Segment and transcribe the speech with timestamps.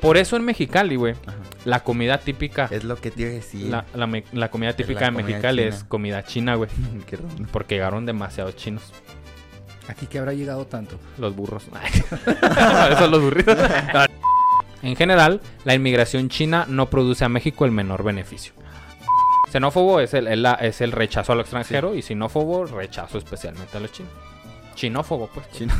[0.00, 1.14] Por eso en Mexicali, güey,
[1.64, 3.66] la comida típica, Es lo que te iba a decir.
[3.70, 5.74] la, la me- la comida típica la de comida Mexicali china.
[5.76, 6.70] es comida china, güey.
[7.06, 7.18] Qué.
[7.50, 8.92] Porque llegaron demasiados chinos.
[9.88, 10.98] Aquí que habrá llegado tanto.
[11.18, 11.64] Los burros.
[12.90, 13.56] Esos los burritos.
[14.82, 18.52] en general, la inmigración china no produce a México el menor beneficio.
[19.52, 23.80] Xenófobo es el, el- es el rechazo a lo extranjero y sinófobo, rechazo especialmente a
[23.80, 24.12] los chinos.
[24.74, 25.48] Chinófobo, pues.
[25.52, 25.72] Chino.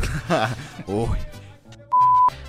[0.87, 1.09] Uy.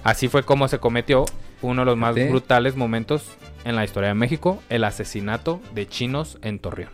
[0.06, 1.26] Así fue como se cometió
[1.64, 3.26] uno de los más brutales momentos
[3.64, 6.92] en la historia de México, el asesinato de chinos en Torreón.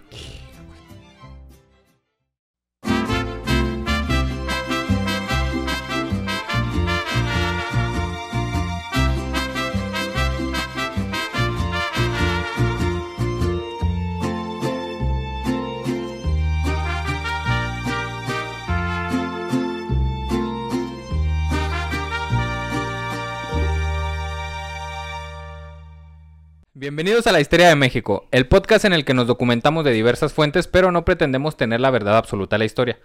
[26.81, 30.33] Bienvenidos a la Historia de México, el podcast en el que nos documentamos de diversas
[30.33, 32.97] fuentes, pero no pretendemos tener la verdad absoluta de la historia.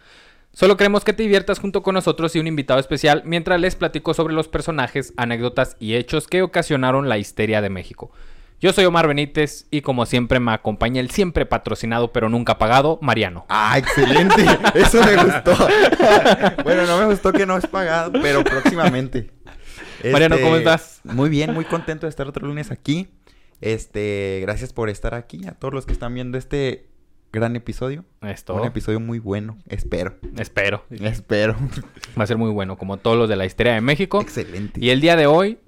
[0.55, 4.15] Solo queremos que te diviertas junto con nosotros y un invitado especial mientras les platico
[4.15, 8.13] sobre los personajes, anécdotas y hechos que ocasionaron la histeria de México.
[8.63, 12.99] Yo soy Omar Benítez y como siempre me acompaña el siempre patrocinado pero nunca pagado,
[13.03, 13.45] Mariano.
[13.51, 14.43] Ah, excelente.
[14.75, 15.55] Eso me gustó.
[16.65, 19.31] bueno, no me gustó que no es pagado, pero próximamente.
[20.03, 21.03] Mariano, ¿cómo estás?
[21.05, 23.07] Muy bien, muy contento de estar otro lunes aquí.
[23.61, 26.87] Este, gracias por estar aquí a todos los que están viendo este
[27.33, 28.05] gran episodio.
[28.23, 30.17] Esto, Un episodio muy bueno, espero.
[30.39, 30.85] espero.
[30.91, 31.57] Espero.
[32.19, 34.21] Va a ser muy bueno, como todos los de la historia de México.
[34.21, 34.81] Excelente.
[34.83, 35.59] Y el día de hoy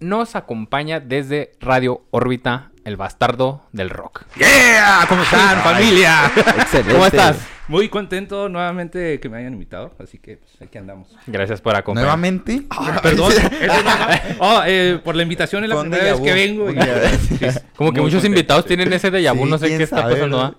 [0.00, 4.24] nos acompaña desde Radio Órbita, el bastardo del rock.
[4.36, 5.06] ¡Yeah!
[5.08, 6.30] ¿Cómo están, familia?
[6.36, 6.92] Excelente.
[6.92, 7.38] ¿Cómo estás?
[7.66, 11.08] Muy contento nuevamente de que me hayan invitado, así que pues, aquí andamos.
[11.26, 12.18] Gracias por acompañarnos.
[12.18, 12.62] Nuevamente.
[13.02, 13.32] Perdón.
[13.66, 14.06] no- no-
[14.38, 16.70] Oh, eh, por la invitación es la primera vez que vengo.
[16.70, 16.74] Y-.
[17.38, 17.46] Sí.
[17.76, 20.02] Como que Muy muchos contento, invitados tienen ese déjà vu, Sí, no sé qué está
[20.02, 20.42] sabe, pasando.
[20.42, 20.54] ¿ah?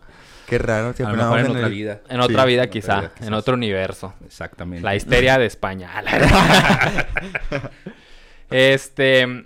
[0.47, 0.93] Qué raro.
[0.93, 2.01] si A lo mejor en vamos otra el- vida.
[2.09, 3.27] En otra Sí, vida en otra quizá, vida, quizás.
[3.27, 4.13] en otro universo.
[4.25, 4.83] Exactamente.
[4.83, 5.91] La histeria de España.
[8.49, 9.45] este,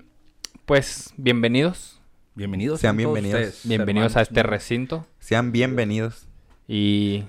[0.65, 1.98] pues, bienvenidos.
[2.35, 2.79] Bienvenidos.
[2.79, 3.39] Sean bienvenidos.
[3.41, 5.05] ustedes, Bienvenidos a este recinto.
[5.19, 6.27] Sean bienvenidos.
[6.67, 7.23] Y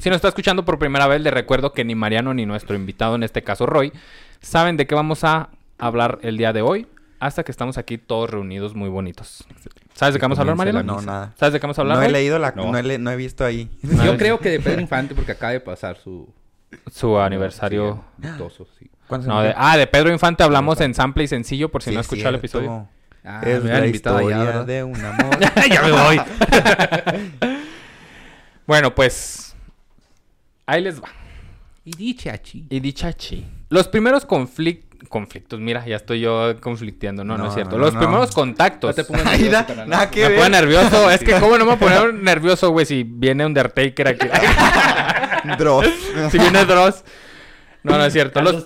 [0.00, 3.14] si nos está escuchando por primera vez, les recuerdo que ni Mariano ni nuestro invitado,
[3.14, 3.92] en este caso Roy,
[4.40, 6.86] saben de qué vamos a hablar el día de hoy,
[7.20, 9.46] hasta que estamos aquí todos reunidos muy bonitos.
[9.94, 10.82] ¿Sabes de qué vamos a hablar, Mariano?
[10.82, 11.32] No, nada.
[11.38, 11.98] ¿Sabes de qué vamos a hablar?
[11.98, 12.50] No he leído la...
[12.52, 12.72] No.
[12.72, 13.70] No, he, le- no he visto ahí.
[13.82, 16.28] Yo creo que de Pedro Infante, porque acaba de pasar su
[16.92, 18.04] Su aniversario.
[18.20, 18.90] Sí, luctuoso, sí.
[19.06, 19.54] ¿Cuándo se No, de- murió?
[19.64, 22.30] ah, de Pedro Infante hablamos en sample y sencillo, por si Sí, no es escuchado
[22.30, 22.88] el episodio.
[23.26, 24.64] Ah, es me la historia ¿verdad?
[24.66, 25.38] de un amor.
[25.70, 26.20] ya me voy.
[28.66, 29.54] Bueno, pues.
[30.66, 31.08] Ahí les va.
[31.84, 32.66] y dichachi.
[32.68, 33.46] Y dichachi.
[33.68, 37.76] Los primeros conflic- conflictos, mira, ya estoy yo conflicteando, no, no, No, es cierto.
[37.78, 38.00] no, Los no.
[38.00, 38.94] primeros No contactos.
[38.96, 40.38] te pongas Ahí nervioso, da- nada que Me ver.
[40.38, 41.10] pone nervioso.
[41.10, 44.26] Es que, ¿cómo no me voy a poner nervioso, güey, si viene Undertaker aquí?
[45.58, 45.86] Dross.
[46.32, 47.04] si viene Dross.
[47.84, 48.42] No, no es cierto.
[48.42, 48.64] Los.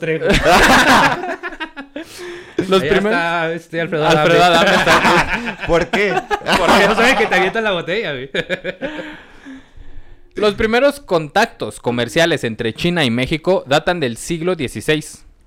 [2.70, 3.12] Los Allá primeros.
[3.18, 4.70] está este Alfredo Alfredo Adame.
[4.70, 4.76] Adame
[5.52, 5.66] está.
[5.66, 6.14] ¿Por qué?
[6.58, 8.30] Porque no sabes que te avientan la botella, güey.
[10.36, 15.04] Los primeros contactos comerciales entre China y México datan del siglo XVI,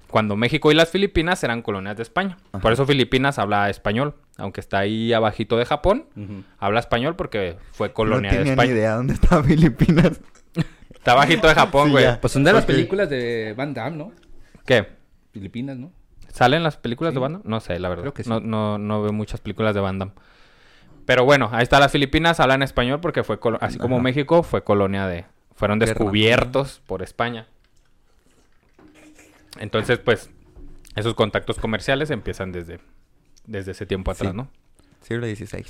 [0.08, 2.38] cuando México y las Filipinas eran colonias de España.
[2.62, 6.06] Por eso Filipinas habla español, aunque está ahí abajito de Japón.
[6.60, 8.72] Habla español porque fue colonia no de tenía ni España.
[8.74, 10.20] idea dónde estaba Filipinas.
[10.94, 12.06] Está abajito de Japón, güey.
[12.22, 14.12] Pues son de las películas de Van Damme, ¿no?
[14.66, 14.88] ¿Qué?
[15.34, 15.92] Filipinas, ¿no?
[16.34, 17.16] ¿Salen las películas Sí.
[17.16, 17.46] de Van Damme?
[17.48, 18.02] No sé, la verdad.
[18.04, 18.30] Creo que sí.
[18.30, 20.14] no, no, no veo muchas películas de Van Damme.
[21.06, 24.04] Pero bueno, ahí está las Filipinas, hablan español porque fue, así como Ajá.
[24.04, 25.26] México, fue colonia de...
[25.56, 27.46] Fueron descubiertos por España.
[29.60, 30.30] Entonces, pues,
[30.96, 32.80] esos contactos comerciales empiezan desde,
[33.46, 34.38] desde ese tiempo atrás, Sí.
[34.38, 34.50] ¿no?
[35.02, 35.66] Siglo XVI.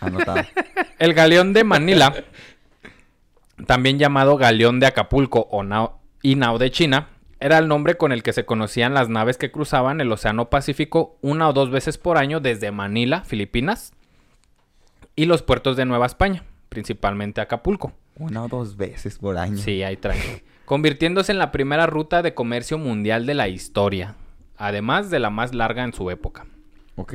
[0.00, 0.42] Anotado.
[0.98, 2.12] El galeón de Manila,
[3.66, 7.08] también llamado galeón de Acapulco o nao, y nao de China,
[7.42, 11.18] era el nombre con el que se conocían las naves que cruzaban el Océano Pacífico
[11.22, 13.92] una o dos veces por año desde Manila, Filipinas,
[15.16, 17.92] y los puertos de Nueva España, principalmente Acapulco.
[18.16, 19.58] Una o dos veces por año.
[19.58, 20.42] Sí, ahí traen.
[20.64, 24.14] Convirtiéndose en la primera ruta de comercio mundial de la historia,
[24.56, 26.46] además de la más larga en su época.
[26.94, 27.14] Ok.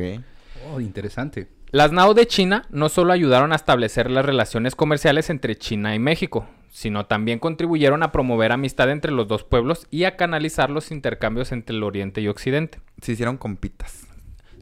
[0.69, 1.47] Oh, interesante.
[1.71, 5.99] Las NAO de China no solo ayudaron a establecer las relaciones comerciales entre China y
[5.99, 10.91] México, sino también contribuyeron a promover amistad entre los dos pueblos y a canalizar los
[10.91, 12.79] intercambios entre el Oriente y Occidente.
[13.01, 14.07] Se hicieron compitas.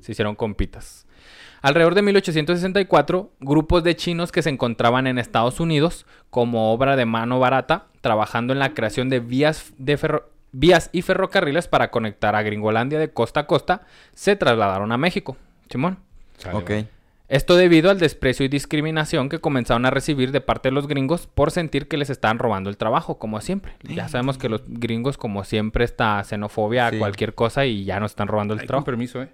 [0.02, 1.06] Se hicieron compitas.
[1.62, 7.06] Alrededor de 1864, grupos de chinos que se encontraban en Estados Unidos como obra de
[7.06, 12.36] mano barata, trabajando en la creación de vías, de ferro- vías y ferrocarriles para conectar
[12.36, 15.38] a Gringolandia de costa a costa, se trasladaron a México,
[15.70, 15.98] Simón.
[16.58, 16.72] Ok.
[17.28, 21.26] Esto debido al desprecio y discriminación que comenzaron a recibir de parte de los gringos
[21.28, 23.74] por sentir que les estaban robando el trabajo, como siempre.
[23.84, 26.96] Ya sabemos que los gringos, como siempre, está xenofobia Sí.
[26.98, 28.86] a cualquier cosa y ya nos están robando el Ay, con trabajo.
[28.86, 29.30] permiso, ¿eh?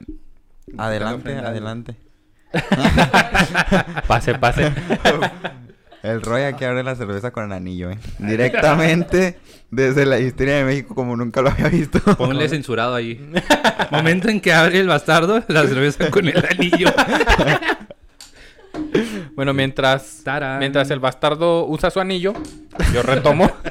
[0.78, 1.96] Adelante, adelante.
[4.08, 4.72] Pase, pase.
[6.04, 8.00] El Roy aquí abre la cerveza con el anillo, ¿eh?
[8.18, 9.38] Directamente
[9.70, 12.00] desde la historia de México como nunca lo había visto.
[12.18, 13.24] Ponle censurado ahí.
[13.92, 16.88] Momento en que abre el bastardo la cerveza con el anillo.
[19.36, 20.60] Bueno, mientras, Tarán.
[20.60, 22.34] mientras el bastardo usa su anillo,
[22.94, 23.50] yo retomo.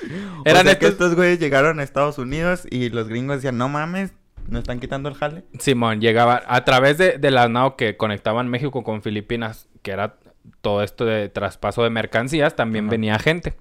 [0.44, 0.90] Eran Eran que estos...
[0.90, 4.12] estos güeyes llegaron a Estados Unidos y los gringos decían, no mames,
[4.48, 5.44] nos están quitando el jale.
[5.58, 10.16] Simón llegaba a través de, de la nao que conectaban México con Filipinas, que era
[10.60, 13.54] todo esto de traspaso de mercancías, también venía gente.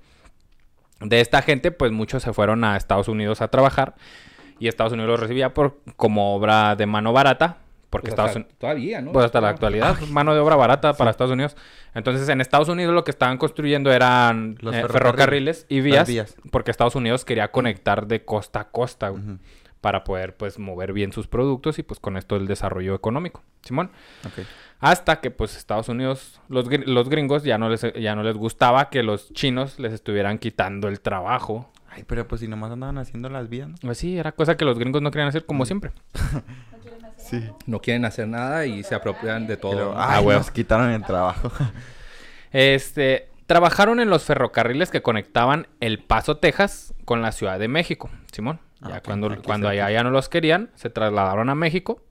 [1.01, 3.95] De esta gente, pues muchos se fueron a Estados Unidos a trabajar
[4.59, 7.57] y Estados Unidos los recibía por como obra de mano barata,
[7.99, 9.11] porque Pues Estados Unidos Todavía, ¿no?
[9.11, 11.55] pues hasta la actualidad, mano de obra barata para Estados Unidos.
[11.93, 14.91] Entonces, en Estados Unidos lo que estaban construyendo eran Los eh, ferrocarriles.
[14.91, 16.35] ferrocarriles y vías, vías.
[16.51, 19.23] porque Estados Unidos quería conectar de costa a costa güey,
[19.81, 23.43] para poder pues mover bien sus productos y pues con esto el desarrollo económico.
[23.61, 23.91] Simón,
[24.25, 24.45] Ok.
[24.79, 28.35] hasta que pues Estados Unidos, los, gr- los gringos ya no les ya no les
[28.35, 31.71] gustaba que los chinos les estuvieran quitando el trabajo.
[31.89, 33.75] Ay, pero pues si nomás andaban haciendo las vías, ¿no?
[33.81, 35.91] Pues sí, era cosa que los gringos no querían hacer como siempre.
[37.25, 37.43] Sí.
[37.65, 39.93] No quieren hacer nada y se apropian de todo.
[39.97, 40.39] Ah, huevo.
[40.39, 41.51] nos quitaron el trabajo.
[42.51, 48.09] Este, trabajaron en los ferrocarriles que conectaban El Paso, Texas, con la Ciudad de México,
[48.31, 48.59] Simón.
[48.81, 52.01] Ah, Ya ok, cuando, aquí cuando allá ya no los querían, se trasladaron a México,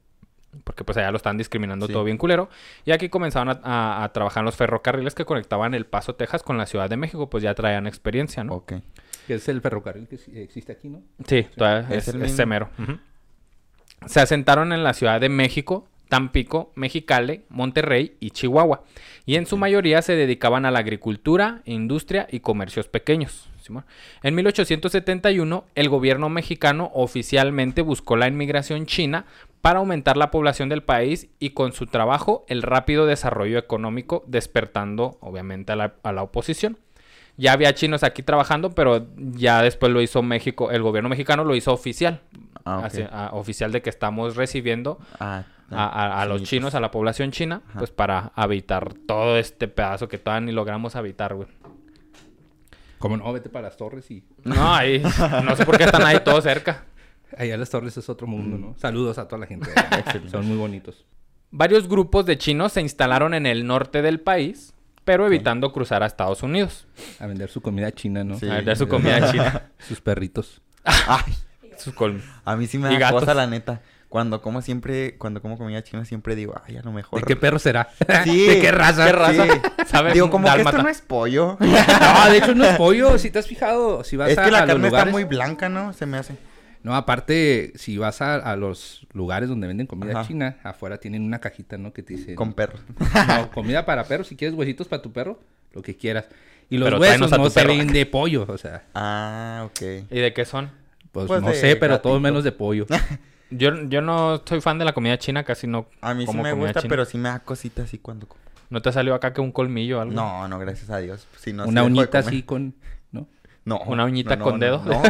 [0.64, 1.92] porque pues allá lo están discriminando Sí.
[1.92, 2.48] todo bien culero.
[2.84, 3.60] Y aquí comenzaron a,
[4.00, 6.96] a- a trabajar en los ferrocarriles que conectaban El Paso, Texas, con la Ciudad de
[6.96, 8.54] México, pues ya traían experiencia, ¿no?
[8.54, 8.74] ok.
[9.26, 11.02] Que es el ferrocarril que existe aquí, ¿no?
[11.26, 12.68] Sí, todavía Es es, el es semero.
[12.78, 12.98] Ujú.
[14.06, 18.84] Se asentaron en la Ciudad de México, Tampico, Mexicali, Monterrey y Chihuahua.
[19.26, 23.48] Y en su mayoría se dedicaban a la agricultura, industria y comercios pequeños.
[24.22, 29.24] En 1871, el gobierno mexicano oficialmente buscó la inmigración china
[29.62, 35.16] para aumentar la población del país y con su trabajo el rápido desarrollo económico, despertando
[35.20, 36.78] obviamente a la, a la oposición.
[37.36, 41.56] Ya había chinos aquí trabajando, pero ya después lo hizo México, el gobierno mexicano lo
[41.56, 42.20] hizo oficial.
[42.64, 42.84] Ah, ok.
[42.84, 46.48] Así, a- oficial de que estamos recibiendo Ah, a, a- a los chinitos.
[46.50, 47.78] chinos, a la población china, Ajá.
[47.78, 51.48] pues para habitar todo este pedazo que todavía ni logramos habitar, güey.
[52.98, 54.24] Como no, vete para las torres y...
[54.44, 55.02] No, ahí,
[55.44, 56.84] no sé por qué están ahí todos cerca.
[57.36, 58.60] Allá las torres es otro mundo, Mm.
[58.60, 58.74] ¿no?
[58.78, 59.68] Saludos a toda la gente.
[60.30, 61.04] Son muy bonitos.
[61.50, 64.74] Varios grupos de chinos se instalaron en el norte del país,
[65.04, 66.86] pero evitando cruzar a Estados Unidos.
[67.20, 68.38] A vender su comida china, ¿no?
[68.38, 68.48] Sí.
[68.48, 69.70] A vender su comida china.
[69.78, 70.62] Sus perritos.
[70.84, 71.32] Ay,
[72.44, 73.20] A mí sí me Y da gatos.
[73.20, 73.80] cosa, la neta.
[74.08, 77.18] Cuando como siempre, cuando como comida china, siempre digo, ay, a lo mejor.
[77.20, 77.88] ¿De qué perro será?
[78.22, 78.46] Sí.
[78.46, 79.06] ¿De qué raza?
[79.06, 79.44] ¿Qué raza?
[79.44, 79.60] Sí.
[79.86, 80.14] ¿Sabes?
[80.14, 81.56] Digo, como que esto no es pollo.
[81.60, 83.18] No, de hecho no es pollo.
[83.18, 85.12] Si te has fijado, si vas es a, que la a los carne está lugares...
[85.12, 85.92] muy blanca, ¿no?
[85.92, 86.36] Se me hace.
[86.84, 90.28] No, aparte, si vas a, a los lugares donde venden comida Ajá.
[90.28, 91.92] china, afuera tienen una cajita, ¿no?
[91.92, 92.34] Que te dice...
[92.36, 92.82] Con perros.
[93.26, 94.28] No, comida para perros.
[94.28, 95.40] Si quieres huesitos para tu perro,
[95.72, 96.26] lo que quieras.
[96.70, 97.76] Y los Pero huesos no se perro.
[97.76, 98.84] ven de pollo, o sea...
[98.94, 99.80] Ah, ok.
[100.10, 100.70] ¿Y de qué son?
[101.14, 102.86] Pues, Pues no sé, pero todo menos de pollo.
[103.50, 106.42] Yo, yo no soy fan de la comida china, casi no A mí sí como
[106.42, 106.88] me comida gusta, china.
[106.90, 108.40] pero sí me da cositas así cuando como.
[108.70, 110.12] ¿No te salió acá que un colmillo o algo?
[110.14, 111.28] No, no, gracias a Dios.
[111.38, 112.74] Si no, sí Una uñita así con...
[113.12, 113.28] ¿No?
[113.64, 113.78] No.
[113.86, 114.82] ¿Una uñita no, con no, dedo?
[114.84, 115.02] No.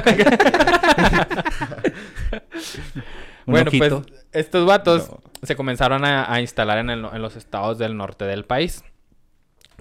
[3.46, 4.02] Un bueno, ojito.
[4.02, 5.20] pues estos vatos No.
[5.42, 8.82] se comenzaron a, a instalar en, el- en los estados del norte del país.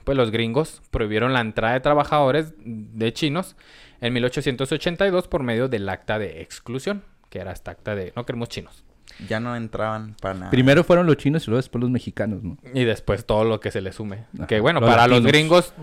[0.03, 3.56] Pues los gringos prohibieron la entrada de trabajadores de chinos
[4.04, 8.50] en 1882 por medio del acta de exclusión, que era esta acta de no queremos
[8.50, 8.84] chinos.
[9.28, 10.50] Ya no entraban para nada.
[10.52, 12.58] Primero fueron los chinos y luego después los mexicanos, ¿no?
[12.74, 14.26] Y después todo lo que se le sume.
[14.36, 15.74] Ajá, Que bueno, los para los gringos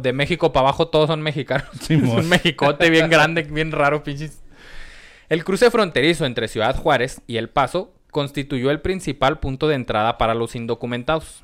[0.00, 1.66] de México para abajo todos son mexicanos.
[1.88, 4.42] es un mexicote bien grande, bien raro, pinches.
[5.28, 10.18] El cruce fronterizo entre Ciudad Juárez y El Paso constituyó el principal punto de entrada
[10.18, 11.42] para los indocumentados,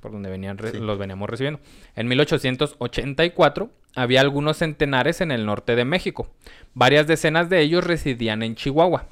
[0.00, 0.78] por donde venían Sí.
[0.78, 1.60] los veníamos recibiendo.
[1.94, 6.28] En 1884 había algunos centenares en el norte de México.
[6.74, 9.06] Varias decenas de ellos residían en Chihuahua.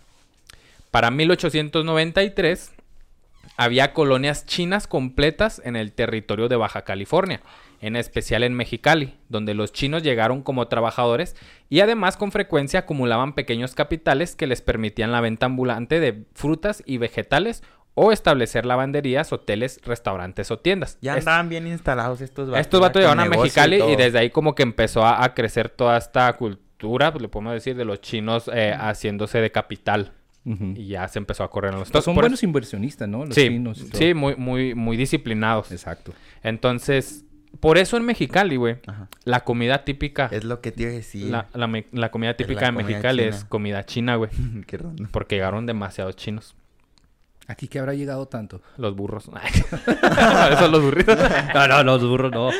[0.91, 2.73] Para 1893
[3.57, 7.41] había colonias chinas completas en el territorio de Baja California,
[7.81, 11.37] en especial en Mexicali, donde los chinos llegaron como trabajadores
[11.69, 16.83] y además con frecuencia acumulaban pequeños capitales que les permitían la venta ambulante de frutas
[16.87, 17.63] y vegetales
[17.95, 20.99] o establecer lavanderías, hoteles, restaurantes o tiendas.
[21.03, 22.61] Ya Es- andaban bien instalados estos vatos.
[22.61, 25.99] estos vatos llegaron a Mexicali y, desde ahí como que empezó a, a crecer toda
[25.99, 30.13] esta cultura, pues le podemos decir, de los chinos eh, haciéndose de capital.
[30.45, 32.05] Y ya se empezó a correr en los Pues stocks.
[32.07, 33.25] son buenos inversionistas, ¿no?
[33.25, 33.99] Los Sí, chinos y todo.
[33.99, 35.71] sí, muy, muy, muy disciplinados.
[35.71, 36.13] Exacto.
[36.43, 37.25] Entonces,
[37.61, 39.09] por eso en Mexicali, güey, Ajá.
[39.25, 41.27] la comida típica, Es lo que te iba a decir.
[41.31, 44.31] la, la me- la comida típica la de comida Mexicali es comida china, güey.
[44.67, 45.07] Qué random.
[45.13, 46.57] Porque llegaron demasiados chinos.
[47.49, 48.63] ¿Aquí qué habrá llegado tanto?
[48.77, 49.29] Los burros.
[49.87, 51.19] Esos son los burritos.
[51.55, 52.51] No, no, los burros no.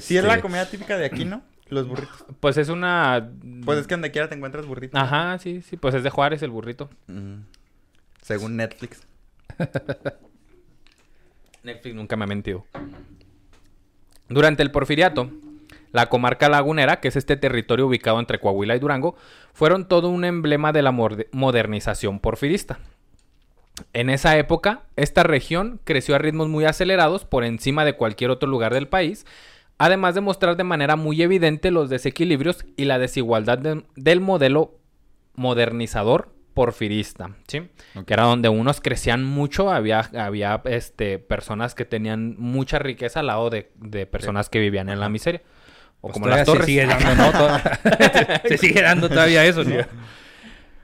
[0.00, 1.42] Sí, es la Este, comida típica de aquí, ¿no?
[1.68, 2.24] Los burritos.
[2.40, 3.30] Pues es una...
[3.64, 5.00] Pues es que donde quiera te encuentras burritos.
[5.00, 5.76] Ajá, sí, sí.
[5.76, 6.90] Pues es de Juárez el burrito.
[7.06, 7.40] Mm.
[8.22, 9.02] Según Netflix.
[11.62, 12.64] Netflix nunca me ha mentido.
[14.28, 15.30] Durante el porfiriato,
[15.92, 19.16] la comarca lagunera, que es este territorio ubicado entre Coahuila y Durango,
[19.52, 22.78] fueron todo un emblema de la modernización porfirista.
[23.92, 28.48] En esa época, esta región creció a ritmos muy acelerados por encima de cualquier otro
[28.48, 29.26] lugar del país,
[29.78, 34.74] además de mostrar de manera muy evidente los desequilibrios y la desigualdad de- del modelo
[35.34, 37.68] modernizador porfirista, ¿sí?
[38.04, 43.28] Que era donde unos crecían mucho, había, había este, personas que tenían mucha riqueza al
[43.28, 45.42] lado de, de personas que vivían en la miseria.
[46.00, 46.64] O pues como las torres.
[46.64, 47.58] Se sigue dando, ¿no?
[48.48, 49.76] Se sigue dando todavía eso, ¿no?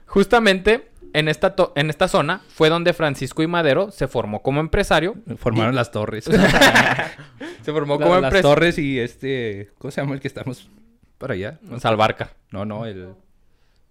[0.05, 4.59] Justamente en esta, to- en esta zona fue donde Francisco y Madero se formó como
[4.59, 5.15] empresario.
[5.37, 6.25] Formaron las torres.
[7.63, 8.49] Se formó como La- las empresario.
[8.55, 9.71] torres y este...
[9.77, 10.69] ¿Cómo se llama el que estamos
[11.17, 11.59] para allá?
[11.79, 12.31] Salvarca.
[12.51, 13.09] No, no, el...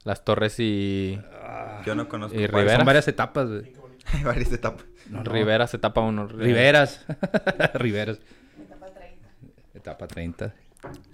[0.05, 1.19] Las torres y...
[1.87, 2.39] Yo no conozco.
[2.39, 2.47] Y.
[2.47, 2.77] Rivera.
[2.77, 3.49] Son varias etapas.
[4.13, 4.85] Hay varias etapas.
[5.09, 5.31] No, no.
[5.33, 6.27] Rivera se tapa uno.
[6.29, 7.05] Riveras.
[7.75, 8.19] Riveras.
[9.75, 10.55] Etapa 30.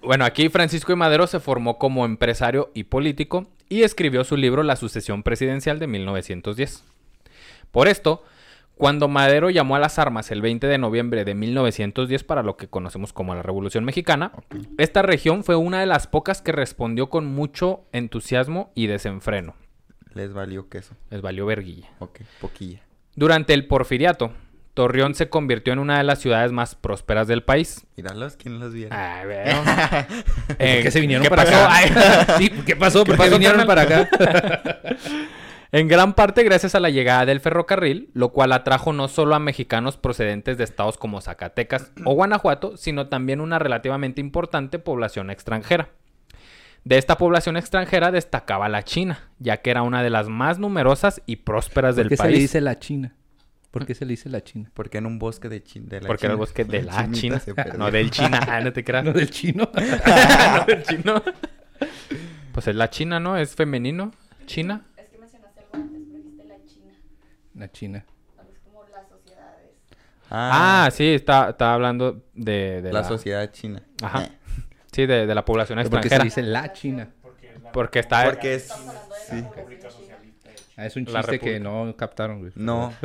[0.03, 4.63] Bueno, aquí Francisco y Madero se formó como empresario y político y escribió su libro
[4.63, 6.85] La sucesión presidencial de 1910.
[7.71, 8.23] Por esto,
[8.75, 12.67] cuando Madero llamó a las armas el 20 de noviembre de 1910 para lo que
[12.67, 14.33] conocemos como la Revolución Mexicana,
[14.79, 19.55] esta región fue una de las pocas que respondió con mucho entusiasmo y desenfreno.
[20.15, 20.95] Les valió queso.
[21.11, 21.91] Les valió verguilla.
[21.99, 22.81] Ok, poquilla.
[23.15, 24.33] Durante el porfiriato,
[24.75, 27.87] Torreón se convirtió en una de las ciudades más prósperas del país.
[27.97, 29.21] Míralos, ¿quién los viera?
[29.21, 29.63] Ay, veo.
[29.65, 31.67] ¿Por Eh, qué se vinieron ¿qué para pasó?
[31.67, 32.35] acá?
[32.39, 33.05] Sí, ¿qué pasó?
[33.05, 34.09] ¿Por qué pasó, vinieron para acá?
[35.73, 39.39] En gran parte gracias a la llegada del ferrocarril, lo cual atrajo no solo a
[39.39, 45.91] mexicanos procedentes de estados como Zacatecas o Guanajuato, sino también una relativamente importante población extranjera.
[46.83, 51.23] De esta población extranjera destacaba la China, ya que era una de las más numerosas
[51.27, 52.35] y prósperas ¿Por del qué se país.
[52.35, 53.15] le dice la China?
[53.71, 54.71] ¿Por qué se le dice la China?
[54.75, 56.93] Porque en un bosque de, Chin- de la Porque era el China, bosque de la
[57.07, 57.41] la China,
[57.79, 59.05] no del China, Ah, no te creas.
[59.05, 59.71] ¿No del chino?
[59.75, 61.23] No del chino.
[62.53, 63.37] Pues es la China, ¿no?
[63.37, 64.11] Es femenino.
[64.47, 64.85] China.
[64.97, 66.93] Es que mencionaste algo antes, pero dijiste la China.
[67.55, 68.05] La China.
[68.37, 68.43] ¿no?
[68.51, 69.71] Es como las sociedades.
[70.31, 73.83] Ah, sí, está, está hablando de, de la, sociedad china.
[74.03, 74.25] Ajá.
[74.25, 74.31] Eh,
[74.93, 76.19] Sí, de, de la población ¿Por qué se extranjera.
[76.19, 77.09] le dice la China?
[77.73, 78.25] Porque está...
[78.25, 78.65] Porque es...
[78.65, 79.47] Estamos hablando de Sí.
[80.81, 82.53] Ah, es un chiste que no captaron, güey.
[82.55, 82.95] No.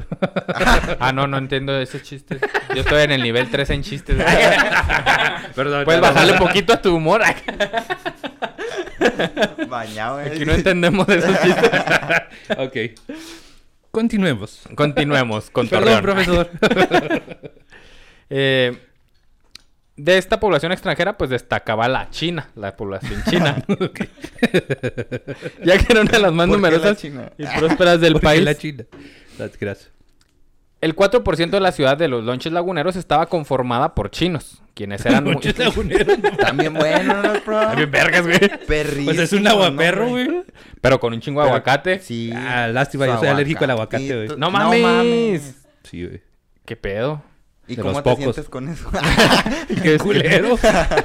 [1.00, 2.40] Ah, no, no entiendo ese chiste.
[2.74, 4.16] Yo estoy en el nivel 3 en chistes.
[5.56, 5.84] Perdón.
[5.84, 7.22] Puedes bajarle un poquito a tu humor.
[9.68, 10.28] Bañado, eh.
[10.28, 11.72] Aquí no entendemos esos chistes.
[12.58, 12.78] ok.
[13.92, 14.62] Continuemos.
[14.74, 16.02] Continuemos con Perdón, Torreón.
[16.02, 16.50] profesor.
[18.30, 18.78] Eh,
[19.98, 23.56] de esta población extranjera, pues destacaba la China, la población china.
[25.64, 27.32] ya que era una de las más ¿Por qué la numerosas China?
[27.38, 28.44] y prósperas del ¿Por qué país.
[28.44, 28.84] la China?
[29.38, 29.92] That's gracias.
[30.82, 35.24] El 4% de la ciudad de los lonches laguneros estaba conformada por chinos, quienes eran
[35.24, 35.34] muy...
[35.36, 36.18] Muchos laguneros.
[36.38, 37.60] También bueno, ¿no, bro?
[37.60, 38.38] También vergas, güey.
[38.68, 40.44] Perrísimo, Pues es un ¿no, aguaperro, güey.
[40.82, 42.00] Pero con un chingo de Pero- aguacate.
[42.02, 42.32] Sí.
[42.36, 44.14] Ah, lástima, yo soy alérgico al aguacate, güey.
[44.28, 44.38] aguacatito.
[44.38, 45.56] No mames.
[45.84, 46.22] Sí, güey.
[46.66, 47.24] ¿Qué pedo?
[47.68, 48.24] ¿Y De cómo los te pocos.
[48.24, 48.90] sientes con eso?
[49.84, 50.58] ¿Qué culero.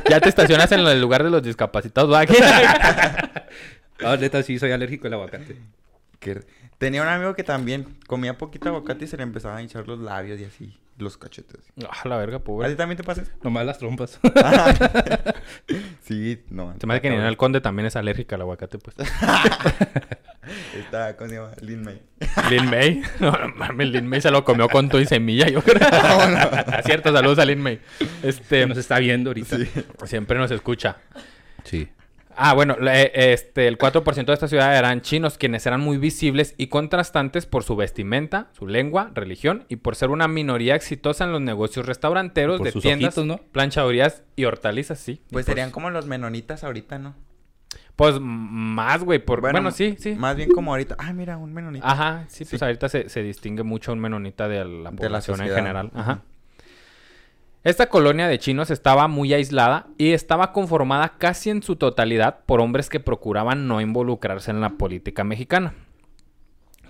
[0.09, 2.25] ya te estacionas en el lugar de los discapacitados, ¿va?
[4.01, 5.57] No, neta, sí, soy alérgico al aguacate.
[6.79, 9.99] Tenía un amigo que también comía poquito aguacate y se le empezaba a hinchar los
[9.99, 11.61] labios y así, los cachetes.
[11.89, 12.75] Ah, la verga, ¿A ti pobre.
[12.77, 13.33] también te pasa eso?
[13.43, 14.19] Nomás las trompas.
[16.03, 16.75] Sí, no.
[16.81, 18.97] Se me hace que Ninel Conde también es alérgica al aguacate, pues.
[20.75, 21.53] Está, ¿cómo se llama?
[21.61, 22.03] Lin May.
[22.51, 23.03] Lin May.
[23.21, 25.89] No, no mames, Lin May se lo comió con todo y semilla, yo creo.
[26.85, 27.81] Cierto, saludos a Lin May.
[28.23, 29.57] Este, nos está viendo ahorita.
[30.05, 30.97] siempre nos escucha.
[31.65, 31.89] Sí.
[32.37, 36.55] Ah, bueno, eh, este, el 4% de esta ciudad eran chinos, quienes eran muy visibles
[36.57, 41.33] y contrastantes por su vestimenta, su lengua, religión y por ser una minoría exitosa en
[41.33, 43.39] los negocios restauranteros, Por de sus tiendas, ojitos, ¿no?
[43.53, 45.23] planchadurías y hortalizas, sí.
[45.31, 47.15] Pues serían como los menonitas ahorita, ¿no?
[47.97, 49.43] Pues más, güey, por...
[49.43, 50.15] Bueno, sí, sí.
[50.15, 50.97] Más bien como ahorita.
[50.99, 51.87] Ah, mira, un menonita.
[51.91, 52.65] Ajá, sí, pues Sí.
[52.65, 55.91] ahorita se, se distingue mucho un menonita de la De la población en general.
[55.95, 56.23] Ajá.
[57.63, 62.61] Esta colonia de chinos estaba muy aislada y estaba conformada casi en su totalidad por
[62.61, 65.75] hombres que procuraban no involucrarse en la política mexicana.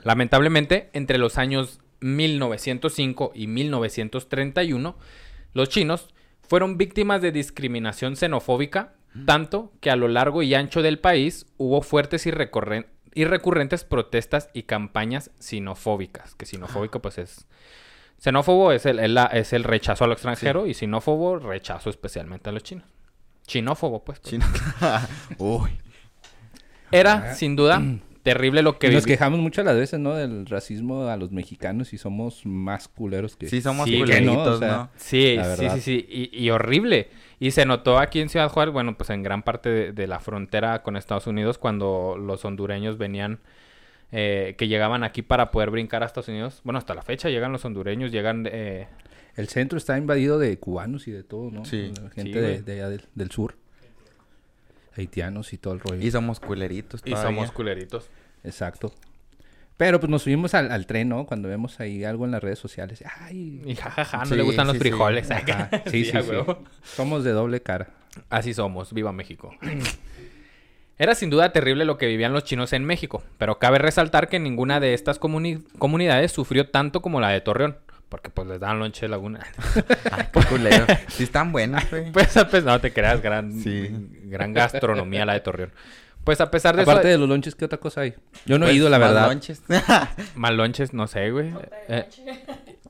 [0.05, 4.97] Lamentablemente, entre los años 1905 y 1931,
[5.55, 8.95] los chinos fueron víctimas de discriminación xenofóbica,
[9.27, 12.31] tanto que a lo largo y ancho del país hubo fuertes y,
[13.25, 16.37] recurrentes protestas y campañas sinofóbicas.
[16.37, 17.47] Que sinofóbico, pues es.
[18.21, 22.50] Xenófobo es el, el- la- es el rechazo a lo extranjero y sinófobo, rechazo especialmente
[22.50, 22.87] a los chinos.
[23.47, 24.21] Chinófobo, pues.
[24.23, 24.47] Chino.
[25.39, 25.71] Uy.
[26.93, 27.83] Era, sin duda,
[28.23, 30.15] terrible lo que Y nos quejamos muchas las veces, ¿no?
[30.15, 33.49] Del racismo a los mexicanos y somos más culeros que...
[33.49, 34.67] Sí, somos Sí, no, culeritos, ¿no?
[34.67, 36.07] sea, Sí, sí, sí, sí.
[36.09, 37.09] Y, y horrible.
[37.39, 40.21] Y se notó aquí en Ciudad Juárez, bueno, pues en gran parte de, de la
[40.21, 43.41] frontera con Estados Unidos, cuando los hondureños venían,
[44.12, 46.61] eh, que llegaban aquí para poder brincar a Estados Unidos.
[46.64, 48.49] Bueno, hasta la fecha llegan los hondureños, llegan...
[48.50, 48.88] eh,
[49.37, 51.64] El centro está invadido de cubanos y de todo, ¿no?
[51.64, 51.93] Sí.
[52.14, 53.55] Gente de, de allá del, del sur.
[54.97, 56.02] Haitianos y todo el rollo.
[56.05, 57.31] Y somos culeritos y todavía.
[57.31, 58.11] somos culeritos.
[58.45, 58.93] Exacto.
[59.76, 61.25] Pero pues nos subimos al, al tren, ¿no?
[61.25, 63.02] Cuando vemos ahí algo en las redes sociales.
[63.21, 63.62] Ay.
[63.64, 65.29] Y jajaja, no Sí, le gustan los sí, frijoles.
[65.90, 66.31] Sí, sí, sí.
[66.83, 67.88] Somos de doble cara.
[68.29, 69.55] Así somos, viva México.
[71.02, 74.38] Era sin duda terrible lo que vivían los chinos en México, pero cabe resaltar que
[74.38, 77.78] ninguna de estas comuni- comunidades sufrió tanto como la de Torreón,
[78.11, 79.40] porque pues les daban lonche de laguna.
[80.12, 80.85] Ay, qué culero.
[81.09, 82.11] Sí están buenos, güey.
[82.12, 83.88] pues, a pesar- no te creas, gran, Sí.
[84.25, 85.73] gran gastronomía la de Torreón.
[86.23, 88.12] Pues a pesar de Aparte eso, de los lonches, ¿qué otra cosa hay?
[88.45, 89.26] Yo no he Pues, ido, la verdad.
[89.26, 89.62] lonches.
[90.35, 91.50] mal lonches, no sé, güey.
[91.88, 92.04] Eh,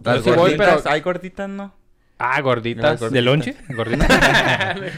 [0.03, 1.73] Las Yo sí voy, pero- hay gorditas, ¿no?
[2.19, 3.09] ah, gorditas.
[3.13, 3.55] ¿De lonche?
[3.69, 4.09] Gorditas.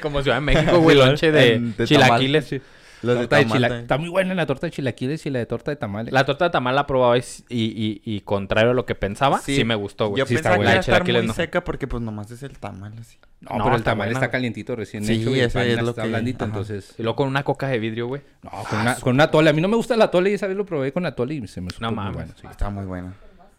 [0.00, 2.49] como Ciudad de México, güey, lonche de, chilaquiles.
[2.49, 2.62] tamal.
[3.03, 3.81] Los de Torta de tamal chila-.
[3.81, 6.13] Está muy buena la torta de chilaquiles y la de torta de tamales.
[6.13, 9.65] La torta de tamal la probaba y, y, y contrario a lo que pensaba, sí,
[9.65, 10.21] me gustó, güey.
[10.21, 10.71] Yo Sí pensaba que buena.
[10.73, 11.35] La de chilaquiles muy no.
[11.35, 13.19] seca porque pues nomás es el tamal así.
[13.41, 15.31] No, No, pero el tamal buena, está calientito, recién Sí, hecho.
[15.31, 16.53] y el eso es lo está que- blandito, ajá.
[16.53, 16.95] entonces...
[16.97, 18.23] Y luego con una coca de vidrio, güey.
[18.43, 19.51] No, con una, con una tole.
[19.51, 21.35] A mí no me gusta la tole y esa vez lo probé con la tole
[21.35, 22.15] y se me supo No mames.
[22.15, 22.33] bueno.
[22.41, 22.47] sí.
[22.49, 23.13] Está muy bueno.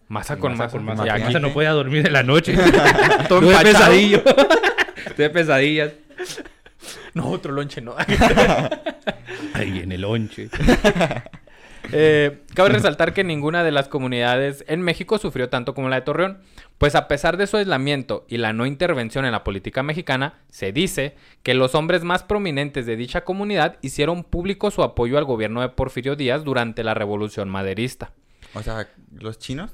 [0.08, 1.06] Masa con Masa con masa.
[1.06, 2.56] Ya, no podía dormir en la noche.
[3.28, 4.22] Todo Tuve pesadillo.
[5.18, 5.92] Tuve pesadillas.
[7.14, 7.96] No, otro lonche no.
[9.54, 10.50] Ahí en el lonche.
[11.92, 16.04] Eh, cabe resaltar que ninguna de las comunidades en México sufrió tanto como la de
[16.04, 16.40] Torreón,
[16.78, 20.72] pues a pesar de su aislamiento y la no intervención en la política mexicana, se
[20.72, 25.62] dice que los hombres más prominentes de dicha comunidad hicieron público su apoyo al gobierno
[25.62, 28.14] de Porfirio Díaz durante la Revolución Maderista.
[28.54, 29.72] O sea, ¿los chinos?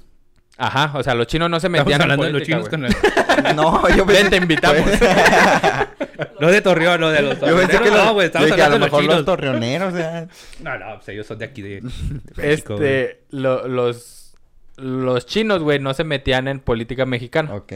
[0.62, 2.70] Ajá, o sea, los chinos no se Estamos metían en hablando de los política, chinos
[2.70, 3.36] güey.
[3.38, 3.56] con el...
[3.56, 4.82] No, yo Ven, te invitamos.
[6.42, 8.86] No de Torreón, no de los Yo pensé que no, güey, estamos a hablando lo
[8.86, 9.26] de los mejor los chinos.
[9.26, 10.28] torreoneros, o sea.
[10.62, 11.90] No, no, pues ellos son de aquí de, de
[12.36, 14.34] México, este, lo- los,
[14.78, 17.54] los chinos, güey, no se metían en política mexicana.
[17.56, 17.74] Ok.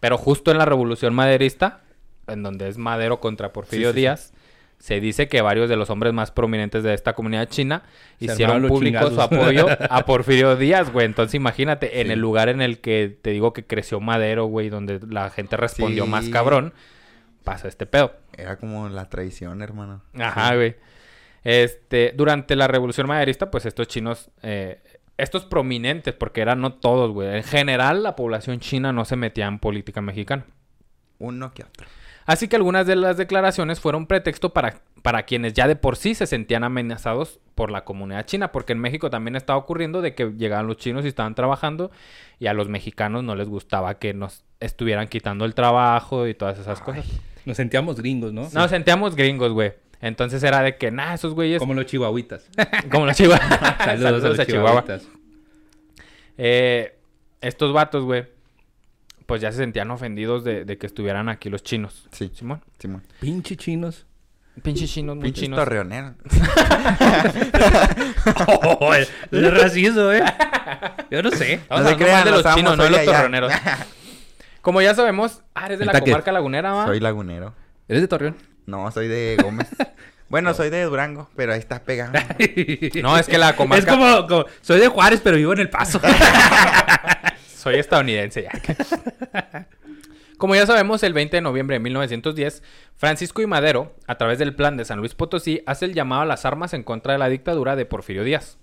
[0.00, 1.80] Pero justo en la revolución maderista,
[2.26, 4.00] en donde es Madero contra Porfirio Sí, sí, sí.
[4.00, 4.32] Díaz,
[4.78, 7.82] se dice que varios de los hombres más prominentes de esta comunidad china
[8.18, 11.04] Se hicieron público su apoyo a Porfirio Díaz, güey.
[11.06, 15.00] Entonces imagínate, en el lugar en el que te digo que creció Madero, güey, donde
[15.08, 16.10] la gente respondió Sí.
[16.10, 16.72] más cabrón,
[17.44, 18.14] pasa este pedo.
[18.36, 20.02] Era como la traición, hermano.
[20.18, 20.76] Ajá, güey.
[21.44, 24.80] Este, durante la revolución maderista, pues estos chinos, eh,
[25.16, 27.36] estos prominentes, porque eran no todos, güey.
[27.38, 30.44] En general, la población china no se metía en política mexicana.
[31.18, 31.86] Uno que otro.
[32.28, 36.14] Así que algunas de las declaraciones fueron pretexto para, para quienes ya de por sí
[36.14, 40.34] se sentían amenazados por la comunidad china, porque en México también estaba ocurriendo de que
[40.36, 41.90] llegaban los chinos y estaban trabajando
[42.38, 46.58] y a los mexicanos no les gustaba que nos estuvieran quitando el trabajo y todas
[46.58, 47.06] esas cosas.
[47.46, 48.46] Nos sentíamos gringos, ¿no?
[48.52, 49.72] Nos sentíamos gringos, güey.
[50.02, 51.58] Entonces era de que, nah, esos güeyes...
[51.58, 52.46] Como los chihuahuitas.
[52.92, 53.48] Como los chihuahuas.
[53.78, 55.08] Saludos, a los chihuahuitas.
[56.36, 56.94] Eh,
[57.40, 58.26] estos vatos, güey,
[59.28, 62.08] pues ya se sentían ofendidos de, de que estuvieran aquí los chinos.
[62.12, 62.64] Sí, Simón.
[62.78, 63.02] Simón.
[63.20, 64.06] Pinche chinos.
[64.62, 65.58] Pinches chinos, muy Pinches chinos.
[65.58, 66.14] torreoneros.
[68.80, 70.22] Oh, es racismo, ¿eh?
[71.10, 71.60] Yo no sé.
[71.68, 73.52] Vamos No se crean, de los chinos, no de los torroneros.
[74.62, 76.86] Como ya sabemos, ah, eres de la comarca lagunera, ¿va?
[76.86, 77.54] Soy lagunero.
[77.86, 78.36] ¿Eres de Torreón?
[78.66, 79.68] No, soy de Gómez.
[80.28, 82.12] Bueno, soy de Durango, pero ahí está pegado.
[83.02, 83.78] No, es que la comarca...
[83.78, 86.00] Es como, como- Soy de Juárez, pero vivo en El Paso.
[87.58, 89.66] Soy estadounidense ya.
[90.38, 92.62] Como ya sabemos, el 20 de noviembre de 1910,
[92.94, 96.26] Francisco y Madero, a través del plan de San Luis Potosí, hace el llamado a
[96.26, 98.58] las armas en contra de la dictadura de Porfirio Díaz.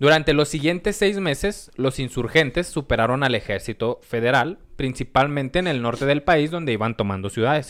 [0.00, 6.04] Durante los siguientes seis meses, los insurgentes superaron al ejército federal, principalmente en el norte
[6.04, 7.68] del país, donde iban tomando ciudades.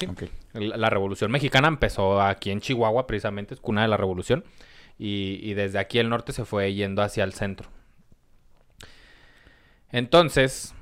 [0.55, 4.43] La, la revolución mexicana empezó aquí en Chihuahua, precisamente, es cuna de la revolución,
[4.99, 7.76] y, y desde aquí el norte se fue yendo hacia el centro.
[9.97, 10.75] Entonces,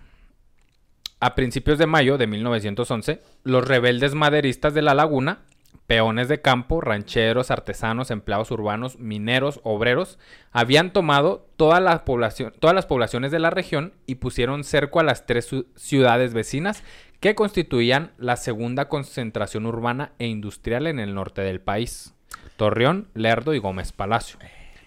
[1.20, 5.38] a principios de mayo de 1911, los rebeldes maderistas de La Laguna
[5.86, 10.18] peones de campo, rancheros, artesanos, empleados urbanos, mineros, obreros,
[10.52, 15.52] habían tomado toda todas las poblaciones de la región y pusieron cerco a las tres
[15.52, 16.82] ciu- ciudades vecinas
[17.20, 22.14] que constituían la segunda concentración urbana e industrial en el norte del país.
[22.56, 24.38] Torreón, Lerdo y Gómez Palacio.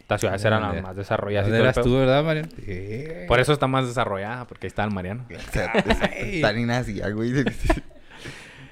[0.08, 1.50] Estas ciudades eran las más desarrolladas.
[1.50, 2.48] y ¿Dónde eras tú, verdad, Mariano?
[2.66, 3.04] Sí.
[3.28, 5.26] Por eso está más desarrollada, porque ahí está el Mariano.
[5.30, 7.34] O sea, Está ni nacía, güey.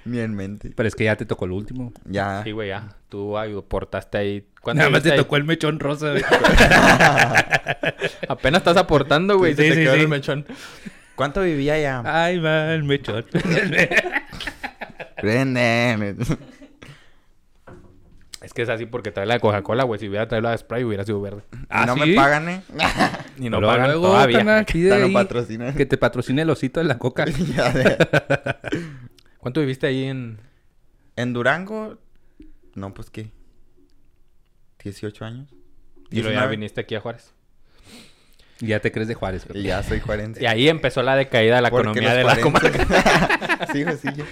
[0.06, 0.72] Ni en mente.
[0.74, 1.92] Pero es que ya te tocó el último.
[2.06, 2.42] Ya.
[2.46, 2.88] Sí, güey, ya.
[3.10, 4.48] Tú aportaste ahí.
[4.62, 5.18] ¿Cuánto Nada más te ahí?
[5.18, 6.24] tocó el mechón rosa, güey.
[8.30, 9.56] Apenas estás aportando, güey.
[9.56, 10.00] Sí, se te sí, quedó sí.
[10.00, 10.46] el mechón.
[11.16, 12.02] ¿Cuánto vivía ya?
[12.06, 13.26] Ay, va, el mechón.
[15.18, 16.16] Prende.
[18.46, 20.00] Es que es así porque trae la de Coca-Cola, güey.
[20.00, 21.42] Si hubiera traído la de Sprite, hubiera sido verde.
[21.68, 22.00] ¿Ah, no sí?
[22.02, 22.62] me pagan, ¿eh?
[23.40, 24.66] Y no pagan luego, todavía.
[24.66, 24.90] pide
[25.72, 25.76] no.
[25.76, 27.26] Que te patrocine el osito de la coca.
[27.56, 27.98] Ya de-
[29.40, 30.40] ¿Cuánto viviste ahí en...?
[31.16, 31.98] En Durango,
[32.76, 33.32] no, pues qué.
[34.84, 35.50] 18 años.
[36.12, 36.52] Y luego ya 19.
[36.52, 37.34] viniste aquí a Juárez.
[38.60, 39.48] Y ya te crees de Juárez.
[39.56, 40.40] Y ya soy 40.
[40.42, 43.68] Y ahí empezó la decaída de la economía de la 40 comarca.
[43.74, 44.24] sí, pues sí, yo.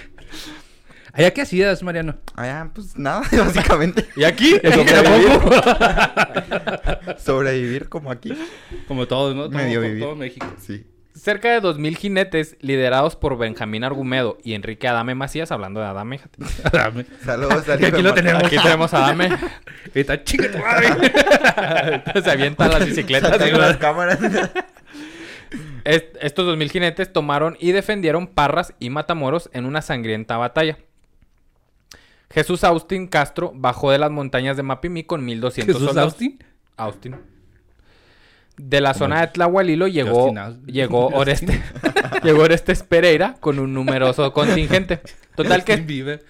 [1.15, 2.15] ¿Allá qué hacías, Mariano?
[2.36, 4.08] Allá, pues nada, básicamente.
[4.15, 4.52] ¿Y aquí?
[4.63, 5.39] Sobrevivir.
[7.17, 8.34] Sobrevivir como aquí.
[8.88, 9.43] Como todos, ¿no?
[9.43, 10.02] Todo, Medio vivir.
[10.04, 10.47] todo México.
[10.60, 10.86] Sí.
[11.15, 16.17] Cerca de 2.000 jinetes liderados por Benjamín Argumedo y Enrique Adame Macías, hablando de Adame,
[16.17, 16.39] fíjate.
[16.76, 17.06] Dame.
[17.23, 18.43] Saludos al Que aquí lo tenemos.
[18.43, 19.30] Aquí tenemos a Adame.
[19.93, 21.13] Está chica tu madre.
[22.23, 23.39] Se avientan las bicicletas.
[23.47, 24.17] Y las cámaras.
[25.84, 30.80] Est- estos 2.000 jinetes tomaron y defendieron Parras y Matamoros en una sangrienta batalla.
[32.34, 36.13] Jesús Austin Castro bajó de las montañas de Mapimí con 1.200 ¿Jesús soldados.
[36.13, 36.39] Austin?
[36.78, 37.15] Austin.
[38.58, 40.65] De la zona de Tlahualilo llegó, Justin Austin.
[40.74, 41.19] llegó Justin.
[41.19, 41.63] Oreste,
[42.24, 45.02] llegó Orestes Pereira con un numeroso contingente.
[45.36, 46.24] Total Justin que Bieber.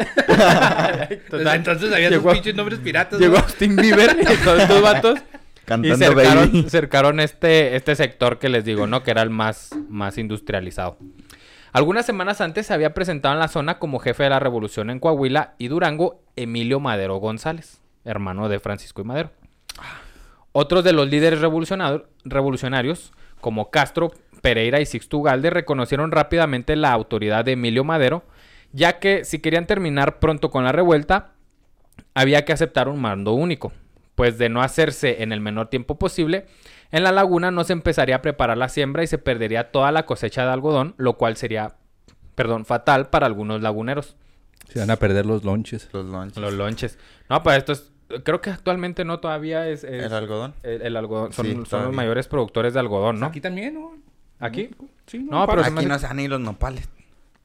[1.30, 3.20] total, entonces había llegó- sus pinches nombres piratas.
[3.20, 3.44] llegó ¿no?
[3.44, 6.70] Austin Bieber y todos estos vatos y Cantando cercaron, baby.
[6.70, 9.04] cercaron este, este sector que les digo, ¿no?
[9.04, 10.98] Que era el más, más industrializado.
[11.74, 15.00] Algunas semanas antes se había presentado en la zona como jefe de la revolución en
[15.00, 19.32] Coahuila y Durango Emilio Madero González, hermano de Francisco y Madero.
[20.52, 24.12] Otros de los líderes revolucionarios, como Castro,
[24.44, 28.24] Pereira y Sixto Ugalde, reconocieron rápidamente la autoridad de Emilio Madero,
[28.72, 31.32] ya que si querían terminar pronto con la revuelta,
[32.14, 33.74] había que aceptar un mando único,
[34.14, 36.46] pues de no hacerse en el menor tiempo posible,
[36.94, 40.06] en la laguna no se empezaría a preparar la siembra y se perdería toda la
[40.06, 41.76] cosecha de algodón, lo cual sería,
[42.36, 44.16] perdón, fatal para algunos laguneros.
[44.70, 45.90] Se van a perder los lonches.
[45.92, 46.38] Los lunches.
[46.38, 46.98] Los lonches.
[47.30, 47.92] No, pues esto es,
[48.24, 50.54] creo que actualmente no todavía es, es- El algodón.
[50.64, 53.26] el, el algodón, son, Sí, son los mayores productores de algodón, ¿no?
[53.28, 53.92] Aquí también, ¿no?
[54.40, 54.70] ¿Aquí?
[55.08, 56.88] Sí, No, pero se me Aquí no se dan ni los nopales.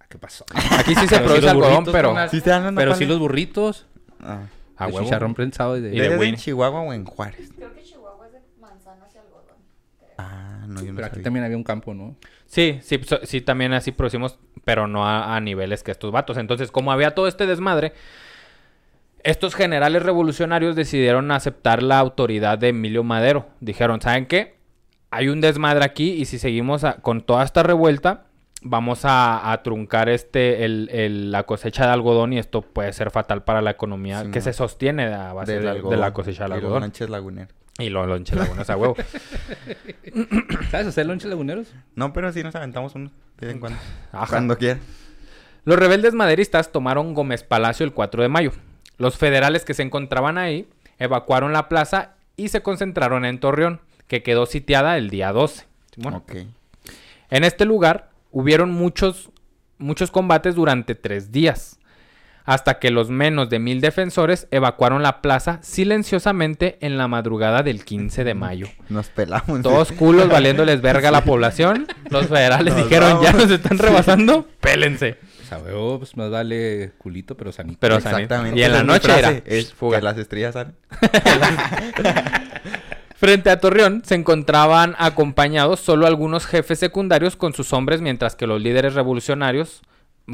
[0.09, 0.45] ¿Qué pasó?
[0.79, 2.29] Aquí sí se Pero produce sí algodón, burritos, pero...
[2.31, 3.87] Sí se dan los Pero sí los burritos.
[4.21, 4.47] Ah.
[4.77, 5.05] A de huevo.
[5.05, 5.89] chicharrón prensado y de...
[5.89, 6.37] Y de ¿Eres en Winnie.
[6.39, 7.51] Chihuahua o en Juárez?
[7.57, 9.57] Creo que Chihuahua es de manzanas y algodón.
[9.99, 10.11] creo.
[10.17, 12.17] Ah, no, yo no Pero aquí también había un campo, ¿no?
[12.47, 16.37] Sí, sí, so- sí, también así producimos, pero no a, a niveles que estos vatos.
[16.39, 17.93] Entonces, como había todo este desmadre,
[19.25, 23.47] estos generales revolucionarios decidieron aceptar la autoridad de Emilio Madero.
[23.61, 24.57] Dijeron, ¿saben qué?
[25.11, 28.25] Hay un desmadre aquí y si seguimos a- con toda esta revuelta,
[28.63, 33.11] vamos a, a truncar este el- el- la cosecha de algodón y esto puede ser
[33.11, 34.45] fatal para la economía Sí, que no.
[34.45, 36.93] se sostiene a base de, de la cosecha Y los algodón.
[37.09, 37.55] laguneros.
[37.81, 38.97] Y los lonches lagunas a huevo.
[40.71, 41.73] ¿Sabes hacer lonches laguneros?
[41.95, 43.79] No, pero sí nos aventamos uno de vez en cuando.
[44.11, 44.27] Ajá.
[44.27, 44.81] Cuando quiera.
[45.65, 48.53] Los rebeldes maderistas tomaron Gómez Palacio el 4 de mayo.
[48.97, 54.25] Los federales que se encontraban ahí evacuaron la plaza y se concentraron en Torreón, que
[54.25, 55.67] quedó sitiada el día 12.
[55.99, 56.25] Bueno.
[57.31, 59.31] En este lugar hubieron muchos,
[59.79, 61.78] muchos combates durante tres días,
[62.51, 67.85] hasta que los menos de mil defensores evacuaron la plaza silenciosamente en la madrugada del
[67.85, 68.69] 15 de mayo.
[68.89, 69.61] Nos pelamos.
[69.61, 71.87] Todos culos valiéndoles verga a la población.
[72.09, 73.49] Los federales Nos dijeron, ya vamos".
[73.49, 75.19] nos están rebasando, pélense.
[75.43, 77.77] O sea, huevo, pues más vale culito, pero sanito.
[77.81, 78.59] Pero Exactamente.
[78.59, 79.99] Y en la noche era Es fuga.
[79.99, 80.75] que las estrellas salen.
[83.15, 88.47] Frente a Torreón se encontraban acompañados solo algunos jefes secundarios con sus hombres, mientras que
[88.47, 89.83] los líderes revolucionarios,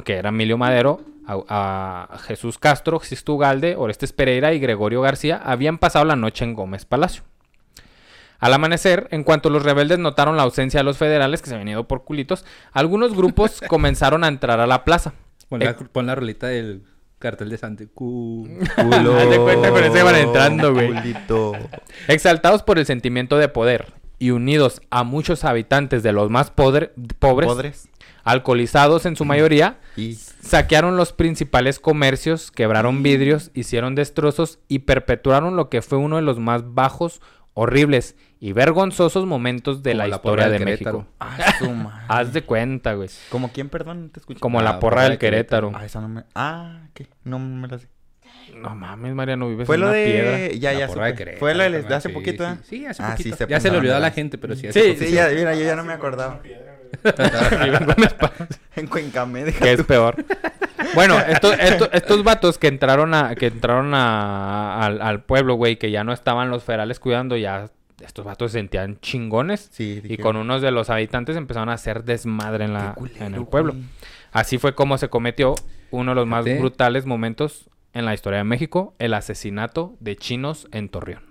[0.05, 5.41] que eran Emilio Madero, a, a Jesús Castro, Sisto Ugalde, Orestes Pereira y Gregorio García,
[5.43, 7.23] habían pasado la noche en Gómez Palacio.
[8.41, 11.69] Al amanecer, en cuanto los rebeldes notaron la ausencia de los federales que se habían
[11.69, 15.15] ido por culitos, algunos grupos comenzaron a entrar a la plaza.
[15.49, 16.83] Pon la, Eh, pon la rolita del
[17.19, 17.87] cartel de Sante.
[17.87, 18.47] Cu...
[18.77, 19.17] Culo.
[19.19, 20.93] Haz de cuenta, con ese van entrando, güey.
[22.09, 26.91] Exaltados por el sentimiento de poder y unidos a muchos habitantes de los más podre-
[27.19, 27.89] pobres, Podres.
[28.25, 35.57] Alcoholizados en su mayoría, Y saquearon los principales comercios, quebraron vidrios, hicieron destrozos y perpetuaron
[35.57, 37.21] lo que fue uno de los más bajos,
[37.53, 41.07] horribles y vergonzosos momentos de la, la historia de México.
[41.21, 42.05] Ah, su madre.
[42.09, 43.09] Haz de cuenta, güey.
[43.31, 44.03] ¿Como quién, perdón?
[44.07, 44.41] No te escucho.
[44.41, 45.69] Como la, La porra porra del de Querétaro.
[45.69, 45.83] Querétaro.
[45.83, 46.25] Ah, esa no me...
[46.35, 47.07] Ah, ¿qué?
[47.23, 47.89] No me la sé.
[48.57, 50.05] No mames, Mariano, vives Fue en lo una de...
[50.05, 50.49] piedra.
[50.59, 51.37] Ya, La ya supe.
[51.39, 52.57] Fue lo de, hace sí, poquito, ¿eh?
[52.65, 53.37] Sí, sí, hace Ah, sí, poquito.
[53.37, 54.63] se ya se le olvidó a la gente, pero sí.
[54.63, 55.11] Sí, hace Sí, poquito.
[55.15, 56.41] ya, mira, yo ya no me acordaba.
[57.65, 58.61] Viven con espadas.
[58.77, 59.85] En Cuencamé, deja que es tú.
[59.85, 60.17] peor.
[60.95, 65.77] Bueno, estos, estos, estos vatos que entraron a, que entraron a, al, al pueblo, güey,
[65.77, 67.71] que ya no estaban los federales cuidando, ya
[68.05, 69.69] estos vatos se sentían chingones.
[69.73, 73.35] Sí, Y con unos de los habitantes empezaron a hacer desmadre en, la, culero, en
[73.35, 73.73] el pueblo.
[73.75, 73.85] güey.
[74.33, 75.55] Así fue como se cometió
[75.91, 80.67] uno de los más brutales momentos en la historia de México, el asesinato de chinos
[80.73, 81.23] en Torreón.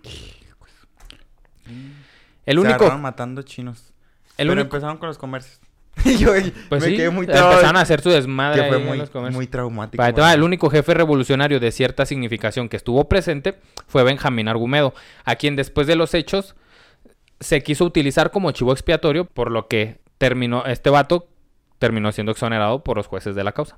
[2.45, 3.92] El único, matando chinos.
[4.37, 5.59] El Pero único, empezaron con los comercios.
[6.05, 6.31] Y yo
[6.69, 9.09] pues me sí, quedé muy empezaron a hacer su desmadre Que fue en muy, los
[9.11, 9.35] comercios.
[9.35, 9.97] muy traumático.
[10.01, 10.37] Para tema, güey.
[10.37, 14.93] el único jefe revolucionario de cierta significación que estuvo presente fue Benjamín Argumedo,
[15.23, 16.55] a quien después de los hechos
[17.39, 21.27] se quiso utilizar como chivo expiatorio, por lo que terminó este vato
[21.77, 23.77] terminó siendo exonerado por los jueces de la causa.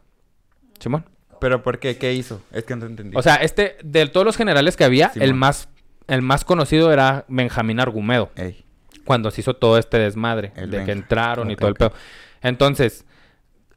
[0.80, 1.06] Simón.
[1.42, 1.98] ¿Pero por qué?
[1.98, 2.42] ¿Qué hizo?
[2.52, 3.18] Es que no entendí.
[3.18, 5.28] O sea, este de todos los generales que había, Simón.
[5.28, 5.70] el más
[6.08, 8.65] el más conocido era Benjamín Argumedo Ey.
[9.06, 11.94] Cuando se hizo todo este desmadre El de que entraron y todo el pedo.
[12.42, 13.06] Entonces,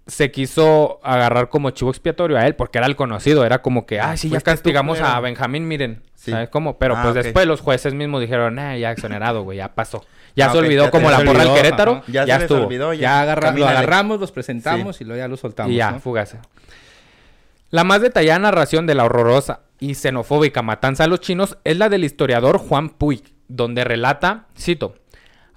[0.06, 3.44] se quiso agarrar como chivo expiatorio a él porque era el conocido.
[3.44, 5.22] Era como que, ah, sí, ya Fuiste tú, castigamos a culero".
[5.22, 6.02] Benjamín, miren.
[6.14, 6.30] Sí.
[6.30, 6.78] ¿Sabes cómo?
[6.78, 10.04] Pero Ah, pues después los jueces mismos dijeron, eh, ya exonerado, güey, ya pasó.
[10.34, 11.92] Ya Ah, se olvidó ya como la porra del Querétaro.
[11.92, 12.02] ajá.
[12.08, 12.88] Ya Ya, se les olvidó.
[12.88, 15.72] Oye, Ya agarra- lo agarramos, los presentamos y luego ya lo soltamos.
[15.72, 16.00] Y ya, ¿no?
[16.00, 16.38] fugase.
[17.70, 21.88] La más detallada narración de la horrorosa y xenofóbica matanza de los chinos es la
[21.90, 24.94] del historiador Juan Puig, donde relata, cito,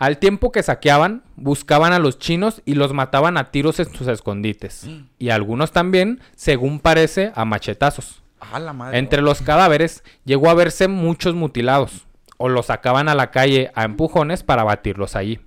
[0.02, 4.08] al tiempo que saqueaban, buscaban a los chinos y los mataban a tiros en sus
[4.08, 4.90] escondites.
[5.20, 8.24] Y algunos también, según parece, a machetazos.
[8.40, 8.98] Ah, la madre.
[8.98, 13.84] Entre los cadáveres llegó a verse muchos mutilados, o los sacaban a la calle a
[13.84, 15.40] empujones para batirlos allí.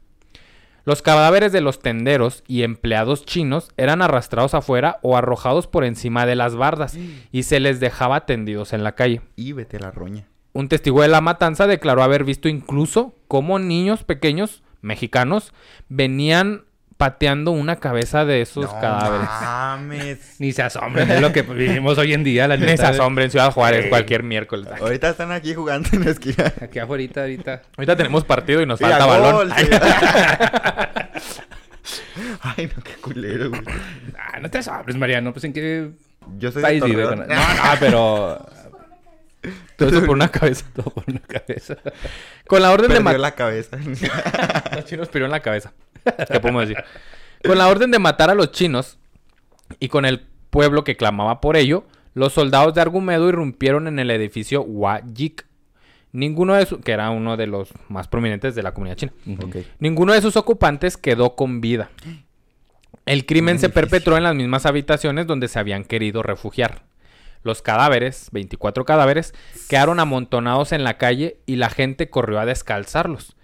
[0.85, 6.27] Los cadáveres de los tenderos y empleados chinos eran arrastrados afuera o arrojados por encima
[6.27, 6.97] de las bardas
[7.33, 9.21] y se les dejaba tendidos en la calle.
[9.35, 10.29] Y vete a la roña.
[10.55, 15.53] Un testigo de la matanza declaró haber visto incluso cómo niños pequeños mexicanos
[15.89, 16.63] venían
[16.97, 19.27] pateando una cabeza de esos no cadáveres.
[19.29, 20.37] mames.
[20.39, 23.51] Ni se asombren de lo que vivimos hoy en día, la Ni se asombren, Ciudad
[23.53, 23.89] Juárez, Sí.
[23.91, 24.69] cualquier miércoles.
[24.81, 26.53] Ahorita están aquí jugando en la esquina.
[26.63, 27.63] Aquí afuera, ahorita.
[27.77, 29.33] Ahorita tenemos partido y nos Sí, falta balón.
[29.35, 29.53] gol.
[32.43, 33.63] Ay, no, qué culero, güey.
[34.17, 35.33] Ah, no te asombres, Mariano.
[35.33, 35.91] Pues en qué
[36.39, 36.79] Yo soy de.
[36.81, 37.27] Torreón.
[37.29, 38.47] No, no, pero...
[39.77, 40.67] Todo eso por una cabeza.
[40.75, 41.77] Todo por una cabeza.
[42.47, 43.79] Con la orden de Perdió la cabeza.
[44.75, 45.73] Los chinos pidieron la cabeza.
[46.33, 46.83] ¿Qué podemos decir?
[47.45, 48.99] Con la orden de matar a los chinos
[49.79, 54.11] y con el pueblo que clamaba por ello, los soldados de Argumedo irrumpieron en el
[54.11, 55.47] edificio Huayik.
[56.13, 59.13] Ninguno de sus, que era uno de los más prominentes de la comunidad china.
[59.79, 61.91] Ninguno de sus ocupantes quedó con vida.
[63.05, 66.83] El crimen se perpetró en las mismas habitaciones donde se habían querido refugiar.
[67.45, 69.35] Los cadáveres, 24 cadáveres,
[69.69, 73.37] quedaron amontonados en la calle y la gente corrió a descalzarlos.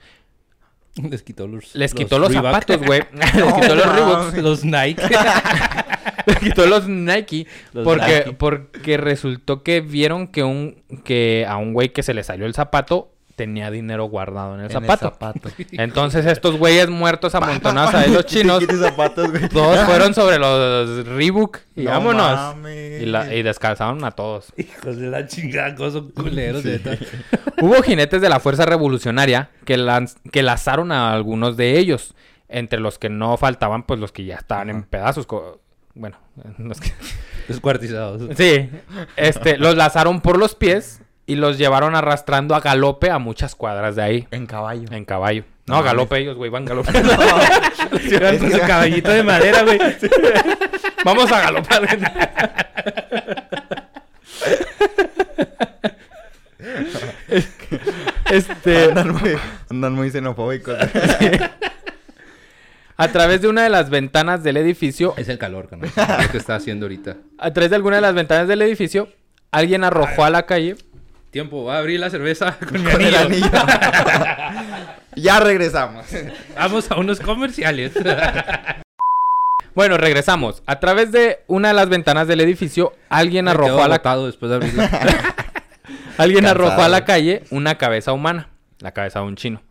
[0.97, 3.03] Les quitó los Les quitó los zapatos, güey.
[3.13, 4.39] Les quitó los Reeboks.
[4.39, 5.03] Los Nike.
[6.27, 7.47] Les quitó los Nike.
[7.73, 8.33] Los porque, Nike.
[8.33, 12.55] porque resultó que vieron que un que a un güey que se le salió el
[12.55, 15.07] zapato tenía dinero guardado en el En zapato.
[15.11, 15.49] zapato.
[15.73, 19.49] Entonces estos güeyes muertos amontonados ahí los chinos, zapatos, güey.
[19.49, 22.33] todos fueron sobre los Reebok y No vámonos.
[22.37, 23.03] mames.
[23.03, 24.53] Y, la- y descalzaron a todos.
[24.59, 26.99] Hijos de la chingada, cosas culeros, neta.
[27.63, 32.15] Hubo jinetes de la fuerza revolucionaria que, lanz- que lazaron a algunos de ellos.
[32.53, 35.27] Entre los que no faltaban, pues los que ya estaban en pedazos.
[35.95, 36.19] Bueno,
[36.59, 36.93] los que-
[37.49, 38.23] Descuartizados.
[38.37, 38.69] Sí,
[39.17, 41.01] este, los lazaron por los pies
[41.31, 44.89] y los llevaron arrastrando a galope a muchas cuadras de ahí, En caballo.
[44.91, 45.45] en caballo.
[45.67, 46.91] No, No galope ellos, güey, van galope.
[48.11, 49.79] Iban con su caballito de madera, güey.
[51.05, 51.87] Vamos a galopar.
[58.31, 59.33] este, Andan muy,
[59.71, 60.77] andan muy xenofóbicos.
[62.97, 65.79] a través de una de las ventanas del edificio, Es el calor, lo
[66.31, 67.17] que está haciendo ahorita.
[67.39, 69.09] a través de alguna de las ventanas del edificio,
[69.51, 70.77] alguien arrojó a la calle.
[71.31, 73.47] Tiempo, voy a abrir la cerveza con mi Con el anillo.
[73.47, 74.87] anillo.
[75.17, 76.07] ya regresamos.
[76.57, 77.93] Vamos a unos comerciales.
[79.73, 80.65] Bueno, regresamos.
[80.67, 84.51] A través de una de las ventanas del edificio, alguien Me arrojó a la después
[84.51, 84.91] de abrirla.
[86.19, 86.67] Alguien Cansado.
[86.67, 88.49] arrojó a la calle una cabeza humana,
[88.81, 89.63] la cabeza de un chino.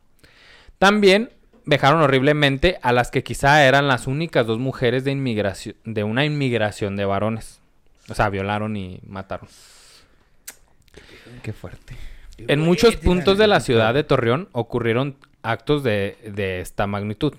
[0.79, 1.31] También
[1.65, 6.23] vejaron horriblemente a las que quizá eran las únicas dos mujeres de inmigración de una
[6.23, 7.59] inmigración de varones.
[8.07, 9.49] O sea, violaron y mataron.
[11.41, 11.95] Qué fuerte.
[12.37, 17.33] En muchos puntos de la ciudad de Torreón ocurrieron actos de, de esta magnitud.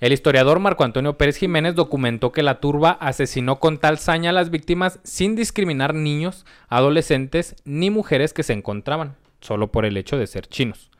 [0.00, 4.32] El historiador Marco Antonio Pérez Jiménez documentó que la turba asesinó con tal saña a
[4.32, 10.16] las víctimas sin discriminar niños, adolescentes ni mujeres que se encontraban, solo por el hecho
[10.16, 10.90] de ser chinos.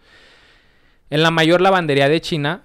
[1.11, 2.65] En la mayor lavandería de China,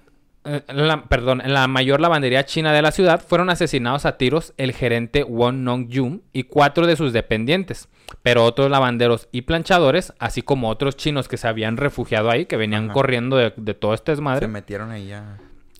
[0.68, 4.72] la- perdón, en la mayor lavandería china de la ciudad fueron asesinados a tiros el
[4.72, 7.88] gerente Won Nong Yum y cuatro de sus dependientes,
[8.22, 12.56] pero otros lavanderos y planchadores, así como otros chinos que se habían refugiado ahí, que
[12.56, 12.92] venían Ajá.
[12.92, 15.38] corriendo de, de todo este desmadre Se metieron ahí a...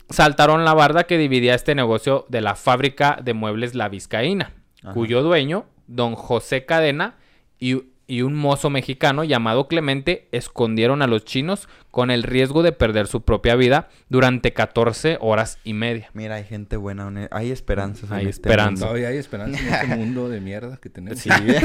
[0.08, 4.92] saltaron la barda que dividía este negocio de la fábrica de muebles La Vizcaína, Ajá.
[4.94, 7.16] cuyo dueño, don José Cadena
[7.58, 12.72] y, y un mozo mexicano llamado Clemente escondieron a los chinos con el riesgo de
[12.72, 16.10] perder su propia vida durante 14 horas y media.
[16.12, 18.10] Mira, hay gente buena, hay esperanzas.
[18.10, 18.84] en Hay este esperanza.
[18.86, 21.18] Todavía hay esperanza en este mundo de mierda que tenemos.
[21.20, 21.62] Sí, bien,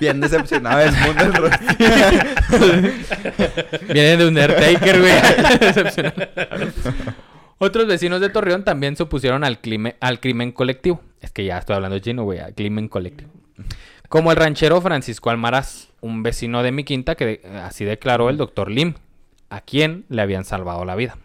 [0.00, 1.50] bien decepcionado del mundo.
[3.92, 5.12] Viene de Undertaker, güey.
[7.58, 11.00] Otros vecinos de Torreón también se opusieron al, clime- al crimen colectivo.
[11.20, 13.30] Es que ya estoy hablando chino, güey, al crimen colectivo.
[14.08, 18.70] Como el ranchero Francisco Almaraz, un vecino de mi quinta que así declaró el doctor
[18.70, 18.94] Lim,
[19.50, 21.18] a quien le habían salvado la vida.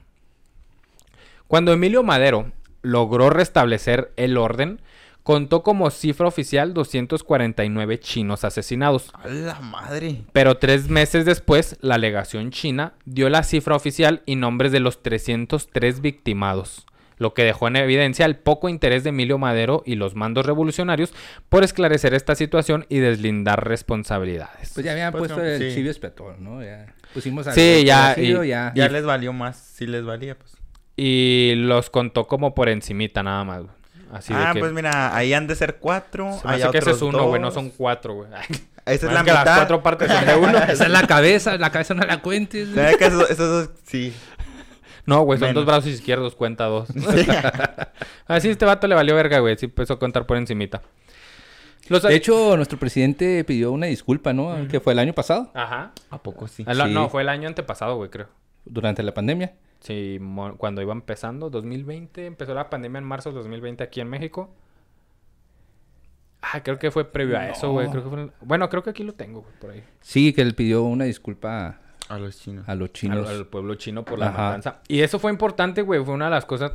[1.48, 4.82] Cuando Emilio Madero logró restablecer el orden,
[5.24, 9.12] contó como cifra oficial 249 chinos asesinados.
[9.14, 10.24] ¡A la madre!
[10.34, 15.04] Pero tres meses después, la legación china dio la cifra oficial y nombres de los
[15.04, 16.86] 303 victimados,
[17.22, 21.14] lo que dejó en evidencia el poco interés de Emilio Madero y los mandos revolucionarios
[21.50, 24.72] por esclarecer esta situación y deslindar responsabilidades.
[24.74, 25.76] Pues ya habían Pues puesto no, el sí.
[25.76, 26.64] chivo expiatorio, ¿no?
[26.64, 28.72] Ya pusimos al Sí, ya, y- ya.
[28.76, 30.54] Ya les valió más, si les valía, pues.
[30.98, 33.60] Y los contó como por encimita nada más.
[33.62, 33.72] güey.
[34.12, 34.60] Así ah, de que...
[34.60, 36.34] pues mira, ahí han de ser cuatro.
[36.42, 38.30] se hay hace que ese es otros uno, güey, no son cuatro, güey.
[38.86, 39.56] Esa es la las mitad.
[39.58, 40.58] cuatro partes son de uno.
[40.68, 42.74] Esa es la cabeza, la cabeza no la cuentes.
[42.74, 44.12] Ve que esos, esos dos, sí.
[45.06, 45.66] No, güey, son Menos.
[45.66, 46.90] dos brazos izquierdos, cuenta dos.
[48.28, 49.58] Así este vato le valió verga, güey.
[49.58, 50.82] Sí empezó a contar por encimita.
[51.90, 52.04] Los...
[52.04, 54.68] De hecho, nuestro presidente pidió una disculpa, ¿no?
[54.70, 55.92] Que fue el año pasado, Ajá.
[56.10, 56.64] ¿A poco sí?
[56.90, 58.28] No, fue el año antepasado, güey, creo.
[58.66, 59.54] durante la pandemia.
[59.82, 64.10] Sí, mo- cuando iba empezando, 2020, empezó la pandemia en marzo de 2020 aquí en
[64.10, 64.54] México.
[66.42, 67.88] Ah, creo que fue previo a eso, güey.
[67.88, 67.92] No.
[67.92, 68.30] Creo que fue...
[68.42, 69.84] Bueno, creo que aquí lo tengo, güey, por ahí.
[70.02, 71.81] Sí, que él pidió una disculpa
[72.12, 72.68] A los chinos.
[72.68, 73.30] a los Al, chinos.
[73.30, 74.42] al pueblo chino por la Ajá.
[74.44, 74.82] matanza.
[74.88, 76.04] Y eso fue importante, güey.
[76.04, 76.74] Fue una de las cosas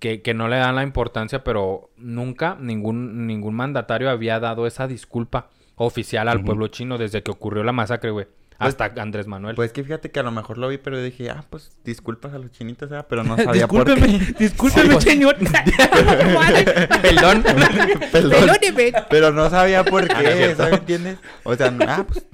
[0.00, 4.86] que, que no le dan la importancia, pero nunca ningún, ningún mandatario había dado esa
[4.86, 8.26] disculpa oficial al pueblo chino desde que ocurrió la masacre, güey.
[8.58, 9.56] Pues- Hasta Andrés Manuel.
[9.56, 12.38] Pues que fíjate que a lo mejor lo vi, pero dije, ah, pues disculpas a
[12.38, 13.06] los chinitos, ¿verdad?
[13.08, 13.94] pero no sabía por qué.
[13.96, 15.36] discúlpeme, discúlpeme, señor.
[17.02, 17.42] Perdón.
[18.12, 18.50] Perdón.
[19.10, 20.54] Pero no sabía por Ah, qué.
[20.56, 20.74] ¿sabes?
[20.80, 21.18] ¿Entiendes?
[21.44, 22.24] O sea, ah, pues.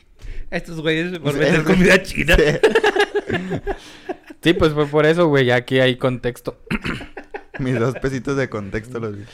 [0.50, 2.36] Estos güeyes por Sí, vender comida china.
[4.40, 5.46] Sí, pues fue por eso, güey.
[5.46, 6.58] Ya aquí hay contexto.
[7.58, 9.24] Mis dos pesitos de contexto los vi.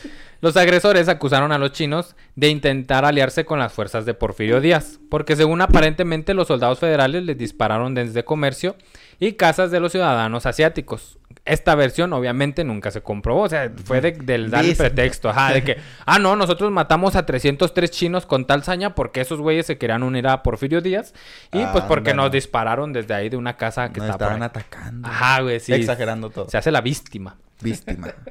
[0.40, 4.98] Los agresores acusaron a los chinos de intentar aliarse con las fuerzas de Porfirio Díaz,
[5.10, 8.76] porque según aparentemente los soldados federales les dispararon desde comercio
[9.20, 11.18] y casas de los ciudadanos asiáticos.
[11.46, 15.52] Esta versión obviamente nunca se comprobó, o sea, fue de- del dar el pretexto, ajá,
[15.52, 15.76] de que,
[16.06, 20.02] ah, no, nosotros matamos a 303 chinos con tal saña porque esos güeyes se querían
[20.02, 21.12] unir a Porfirio Díaz
[21.52, 22.28] y pues porque Ándale.
[22.28, 24.46] nos dispararon desde ahí de una casa que Nos estaba por estaban ahí.
[24.46, 25.06] atacando.
[25.08, 25.74] Ajá, güey, sí.
[25.74, 26.48] Exagerando todo.
[26.48, 27.36] Se hace la víctima.
[27.60, 28.08] Víctima.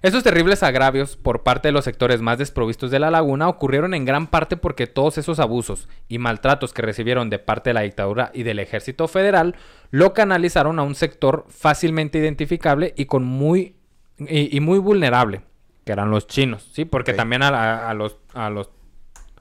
[0.00, 4.04] Esos terribles agravios por parte de los sectores más desprovistos de la laguna ocurrieron en
[4.04, 8.30] gran parte porque todos esos abusos y maltratos que recibieron de parte de la dictadura
[8.32, 9.56] y del ejército federal
[9.90, 13.76] lo canalizaron a un sector fácilmente identificable y con muy
[14.18, 15.42] y, y muy vulnerable,
[15.84, 18.70] que eran los chinos, sí, porque también a, los a los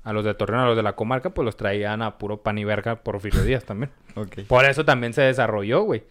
[0.03, 2.57] a los de Torreón, a los de la comarca, pues los traían a puro pan
[2.57, 3.91] y verga Porfirio Díaz también.
[4.47, 6.03] Por eso también se desarrolló, güey.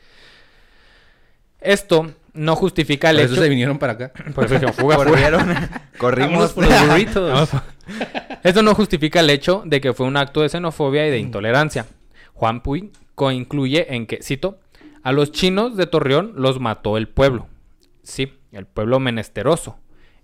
[1.61, 3.33] Esto no justifica el Por hecho.
[3.33, 4.12] eso se vinieron para acá.
[4.35, 5.07] Por eso dijeron, fuga, fuga.
[5.07, 5.55] Corrieron.
[5.99, 6.53] Corrimos.
[6.53, 7.51] por los burritos.
[8.42, 11.87] Esto no justifica el hecho de que fue un acto de xenofobia y de intolerancia.
[12.34, 14.61] Juan Puy concluye en que, cito,
[15.03, 17.49] a los chinos de Torreón los mató el pueblo.
[18.05, 19.79] Sí, el pueblo menesteroso.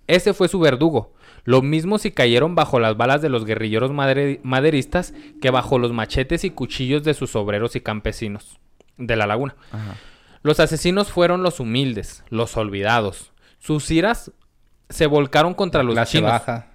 [0.07, 1.15] Ese fue su verdugo.
[1.45, 6.45] Lo mismo si cayeron bajo las balas de los guerrilleros maderistas que bajo los machetes
[6.45, 8.61] y cuchillos de sus obreros y campesinos
[8.97, 9.57] de la laguna.
[9.73, 9.97] Ajá.
[10.43, 13.33] Los asesinos fueron los humildes, los olvidados.
[13.59, 14.33] Sus iras
[14.89, 16.73] se volcaron contra los Clase chinos baja.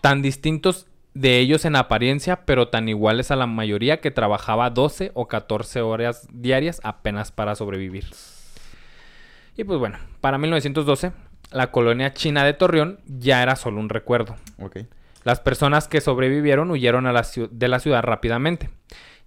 [0.00, 0.86] Tan distintos
[1.18, 5.80] de ellos en apariencia, pero tan iguales a la mayoría que trabajaba 12 o 14
[5.80, 8.04] horas diarias apenas para sobrevivir.
[9.56, 11.12] Y pues bueno, para 1912,
[11.50, 14.36] la colonia china de Torreón ya era solo un recuerdo.
[15.24, 18.70] Las personas que sobrevivieron huyeron a la ciu- de la ciudad rápidamente.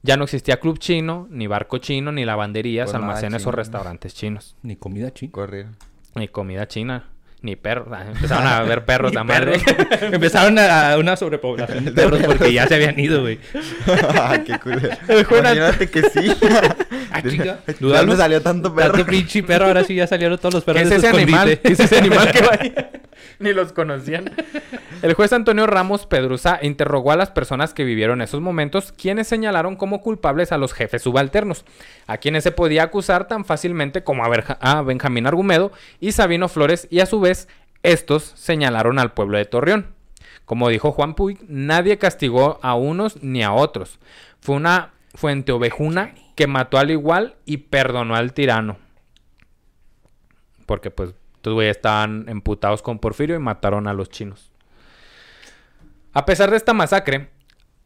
[0.02, 4.56] Ya no existía club chino, ni barco chino, ni lavanderías, Pues almacenes o restaurantes chinos.
[4.62, 5.12] Ni comida.
[5.32, 5.76] Corrieron.
[6.16, 7.10] Ni comida china,
[7.42, 7.88] ni perros.
[7.92, 9.60] Ah, Empezaron a ver perros a madre.
[10.02, 13.40] Empezaron a, a una sobrepoblación de perros porque ya se habían ido, güey.
[14.22, 14.90] Ay, qué culero.
[15.08, 16.36] Imagínate que sí.
[17.12, 17.60] Ah, chica.
[17.66, 18.92] ¿De dónde salió tanto perro?
[18.94, 21.60] Tanto pinche perro, ahora sí ya salieron todos los perros ¿Qué es ese animal?
[21.60, 22.74] ¿Qué es ese animal que va ahí?
[23.40, 24.32] Ni los conocían.
[25.02, 29.76] El juez Antonio Ramos Pedrusa interrogó a las personas que vivieron esos momentos, quienes señalaron
[29.76, 31.66] como culpables a los jefes subalternos,
[32.08, 37.00] a quienes se podía acusar tan fácilmente como a Benjamín Argumedo y Sabino Flores, y
[37.00, 37.48] a su vez,
[37.84, 40.00] estos señalaron al pueblo de Torreón.
[40.46, 44.00] Como dijo Juan Puig, nadie castigó a unos ni a otros.
[44.40, 48.78] Fue una fuente ovejuna que mató al igual y perdonó al tirano.
[50.66, 54.52] Porque pues estos güeyes estaban emputados con Porfirio y mataron a los chinos.
[56.12, 57.30] A pesar de esta masacre,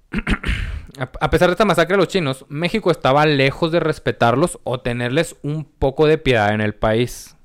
[0.97, 5.35] a pesar de esta masacre a los chinos, México estaba lejos de respetarlos o tenerles
[5.43, 7.35] un poco de piedad en el país.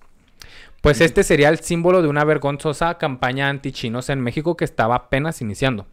[0.81, 5.43] Pues este sería el símbolo de una vergonzosa campaña anti-chinos en México que estaba apenas
[5.43, 5.87] iniciando.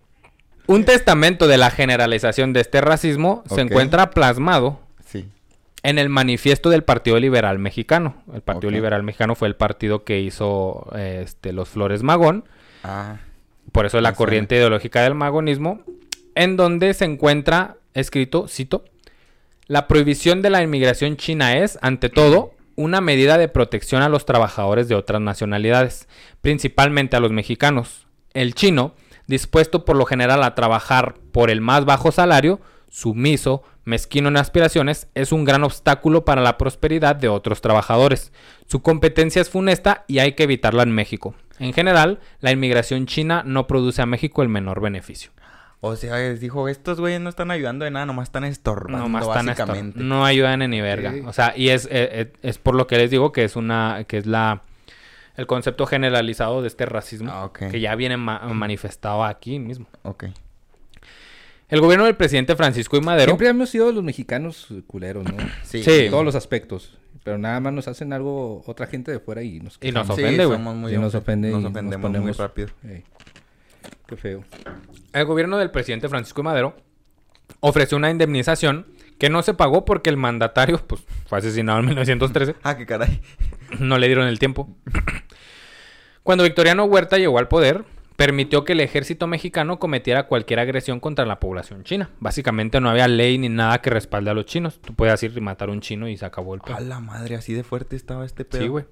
[0.66, 4.80] Un testamento de la generalización de este racismo se encuentra plasmado.
[5.86, 8.24] En el manifiesto del Partido Liberal Mexicano.
[8.34, 8.72] El Partido.
[8.72, 12.44] Liberal Mexicano fue el partido que hizo eh, este, los Flores Magón.
[12.84, 13.18] Ah.
[13.72, 15.82] Por eso la corriente ideológica del magonismo.
[16.34, 18.84] En donde se encuentra escrito, cito,
[19.68, 24.26] la prohibición de la inmigración china es, ante todo, una medida de protección a los
[24.26, 26.08] trabajadores de otras nacionalidades,
[26.42, 28.08] principalmente a los mexicanos.
[28.34, 28.96] El chino,
[29.28, 32.60] dispuesto por lo general a trabajar por el más bajo salario,
[33.00, 38.32] sumiso, mezquino en aspiraciones, es un gran obstáculo para la prosperidad de otros trabajadores.
[38.68, 41.36] Su competencia es funesta y hay que evitarla en México.
[41.60, 45.32] En general, la inmigración china no produce a México el menor beneficio.
[45.82, 49.28] O sea, dijo, estos güeyes no están ayudando de nada, nomás están estorbando, No más
[49.30, 49.66] tan esto.
[49.66, 50.00] básicamente.
[50.00, 51.14] No ayudan en ni verga.
[51.28, 54.06] O sea, y es, eh, eh, es por lo que les digo que es una,
[54.08, 54.62] que es la
[55.36, 59.86] el concepto generalizado de este racismo Ah, que ya viene ma- manifestado aquí mismo.
[60.04, 60.28] Ok.
[61.70, 63.02] El gobierno del presidente Francisco I.
[63.02, 63.26] Madero.
[63.32, 65.38] Siempre hemos sido los mexicanos culeros, ¿no?
[65.64, 65.84] Sí.
[65.84, 65.92] Sí.
[65.92, 66.98] En todos los aspectos.
[67.24, 70.46] Pero nada más nos hacen algo otra gente de fuera y nos Y nos ofende,
[70.46, 70.58] güey.
[70.60, 72.68] somos muy Sí, nos ofe- ofende y Nos nos ofendemos muy ponemos- rápido.
[72.88, 73.04] Ey,
[74.08, 74.44] Qué feo.
[75.12, 76.44] El gobierno del presidente Francisco I.
[76.44, 76.76] Madero
[77.62, 78.86] ofreció una indemnización
[79.18, 82.56] que no se pagó porque el mandatario pues, fue asesinado en 1913.
[82.64, 83.22] Ah, qué caray.
[83.80, 84.70] No le dieron el tiempo.
[86.22, 87.86] Cuando Victoriano Huerta llegó al poder,
[88.16, 92.10] permitió que el ejército mexicano cometiera cualquier agresión contra la población china.
[92.20, 94.80] Básicamente no había ley ni nada que respalde a los chinos.
[94.82, 96.76] Tú puedes ir y matar a un chino y se acabó el pedo.
[96.78, 98.62] A la madre, así de fuerte estaba este pedo.
[98.62, 98.86] Sí, güey.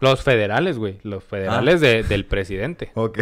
[0.00, 0.98] Los federales, güey.
[1.02, 2.90] Los federales de- del presidente.
[2.94, 3.20] Ok.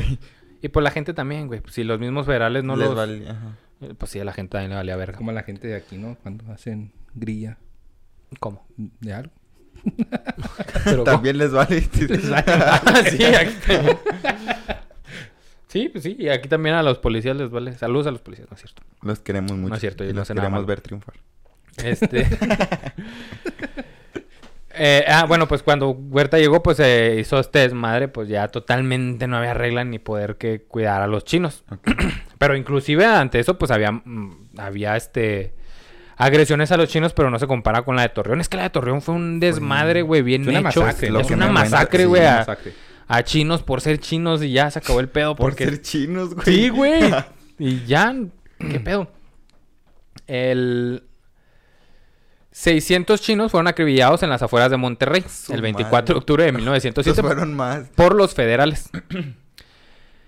[0.63, 1.63] Y pues la gente también, güey.
[1.71, 2.95] Si los mismos federales no Les los...
[2.97, 3.57] vale- ajá.
[3.97, 5.17] Pues sí, a la gente también le valía verga.
[5.17, 6.19] Como la gente de aquí, ¿no?
[6.23, 7.57] Cuando hacen grilla
[8.39, 8.67] ¿Cómo?
[8.77, 9.33] de algo.
[10.85, 11.83] Pero, También les vale.
[12.37, 13.99] Ah, sí, aquí también.
[15.71, 17.77] Sí, pues sí, y aquí también a los policías les vale.
[17.79, 18.83] Saludos a los policías, ¿no es cierto?
[19.03, 19.69] Los queremos mucho.
[19.69, 21.15] No es cierto, y los nada queremos ver triunfar.
[21.77, 22.27] Este.
[24.83, 29.27] Eh, ah, bueno, pues cuando Huerta llegó, pues se hizo este desmadre, pues ya totalmente
[29.27, 31.65] no había regla ni poder que cuidar a los chinos.
[32.39, 35.55] Pero inclusive ante eso, pues había, mm, había este
[36.17, 38.41] agresiones a los chinos, pero no se compara con la de Torreón.
[38.43, 40.87] Es que la de Torreón fue un desmadre, güey, bien hecho.
[40.87, 42.45] es una masacre, sí, güey, una
[43.11, 45.35] a, chinos por ser chinos y ya se acabó el pedo.
[45.37, 45.65] Por porque...
[45.65, 46.45] ser chinos, güey.
[46.45, 47.13] Sí, güey.
[47.59, 48.15] Y ya,
[48.59, 49.11] ¿qué pedo?
[50.27, 51.05] El
[52.53, 56.49] 600 chinos fueron acribillados en las afueras de Monterrey Su el 24 de octubre de
[56.49, 57.89] Estos 1907 fueron más.
[57.95, 58.89] por los federales.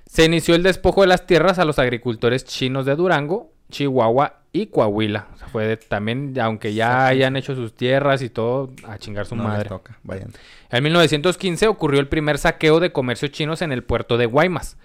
[0.06, 4.66] Se inició el despojo de las tierras a los agricultores chinos de Durango, Chihuahua y
[4.66, 5.28] Coahuila.
[5.34, 9.26] O sea, fue de- también, aunque ya hayan hecho sus tierras y todo, a chingar
[9.26, 9.68] su no les madre.
[9.68, 9.98] toca.
[10.02, 10.30] Vayan.
[10.70, 14.76] En 1915 ocurrió el primer saqueo de comercio chinos en el puerto de Guaymas.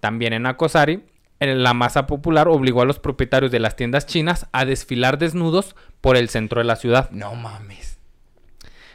[0.00, 1.04] También en Acosari,
[1.40, 6.16] la masa popular obligó a los propietarios de las tiendas chinas a desfilar desnudos por
[6.16, 7.10] el centro de la ciudad.
[7.10, 7.98] No mames.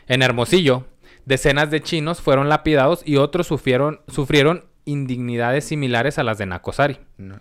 [0.07, 0.85] En Hermosillo,
[1.25, 6.99] decenas de chinos fueron lapidados y otros sufrieron, sufrieron indignidades similares a las de Nacosari.
[7.17, 7.39] No.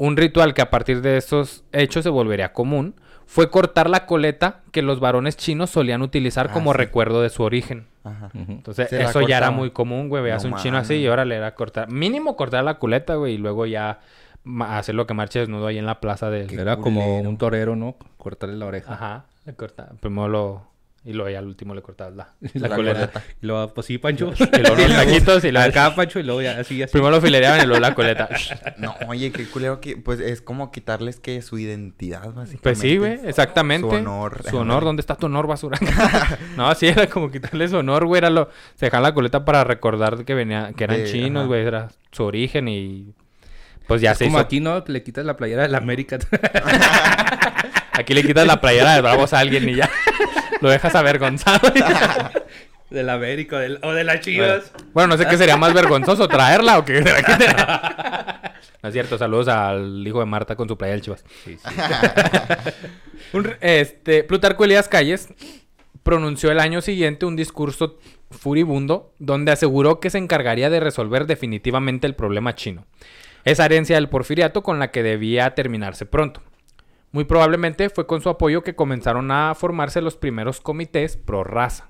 [0.00, 2.94] Un ritual que a partir de esos hechos se volvería común
[3.26, 6.78] fue cortar la coleta que los varones chinos solían utilizar Ah, como sí.
[6.78, 7.86] recuerdo de su origen.
[8.02, 8.30] Ajá.
[8.34, 10.22] Entonces, Se eso ya era muy común, güey.
[10.22, 11.90] Veas No un chino así y ahora le era cortar.
[11.90, 14.00] Mínimo cortar la culeta, güey, y luego ya
[14.42, 16.46] ma- hacerlo que marche desnudo ahí en la plaza del...
[16.46, 17.96] Qué Era como un torero, ¿no?
[18.16, 18.94] Cortarle la oreja.
[18.94, 19.90] Ajá, le corta.
[20.00, 20.69] Primero lo...
[21.02, 22.98] Y luego ya al último le cortabas la, la, La coleta.
[23.10, 23.22] coleta.
[23.40, 24.32] Y luego, pues sí, Pancho.
[24.52, 25.64] Y luego los taquitos y la...
[25.64, 26.92] Acá, Pancho, y luego ya así, así.
[26.92, 28.28] Primero lo filereaban y luego la coleta.
[28.76, 29.96] No, oye, qué culero que...
[29.96, 32.58] Pues es como quitarles que su identidad, básicamente.
[32.62, 33.88] Pues sí, güey, exactamente.
[33.88, 34.42] Su honor.
[34.50, 35.78] Su honor, ¿dónde está tu honor, basura?
[36.58, 38.18] no, sí, era como quitarle su honor, güey.
[38.18, 38.50] Era lo...
[38.74, 40.72] Se dejaban la coleta para recordar que venía...
[40.76, 41.48] Que eran De- chinos, ajá.
[41.48, 41.64] güey.
[41.66, 43.14] Era su origen y...
[43.86, 44.44] Pues ya Es se como hizo...
[44.44, 44.84] aquí, ¿no?
[44.86, 46.18] Le quitas la playera de la América.
[47.92, 49.90] Aquí le quitas la playera de Bravos a alguien y ya...
[50.60, 51.70] lo dejas avergonzado.
[52.90, 54.72] de la América del- o de las Chivas.
[54.92, 57.00] bueno, no sé qué sería más vergonzoso, traerla o que...
[58.82, 61.24] No es cierto, saludos al hijo de Marta con su playa del Chivas.
[61.44, 61.74] Sí, sí.
[63.32, 65.28] Un re- este, Plutarco Elías Calles
[66.02, 67.98] pronunció el año siguiente un discurso
[68.30, 72.86] furibundo donde aseguró que se encargaría de resolver definitivamente el problema chino.
[73.44, 76.42] Esa herencia del porfiriato con la que debía terminarse pronto.
[77.12, 81.88] Muy probablemente fue con su apoyo que comenzaron a formarse los primeros comités pro raza.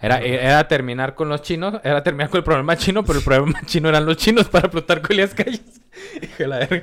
[0.00, 3.60] Era, era terminar con los chinos, era terminar con el problema chino, pero el problema
[3.66, 5.62] chino eran los chinos para Plutarco Elías Calles.
[6.22, 6.82] Hijo de la verga.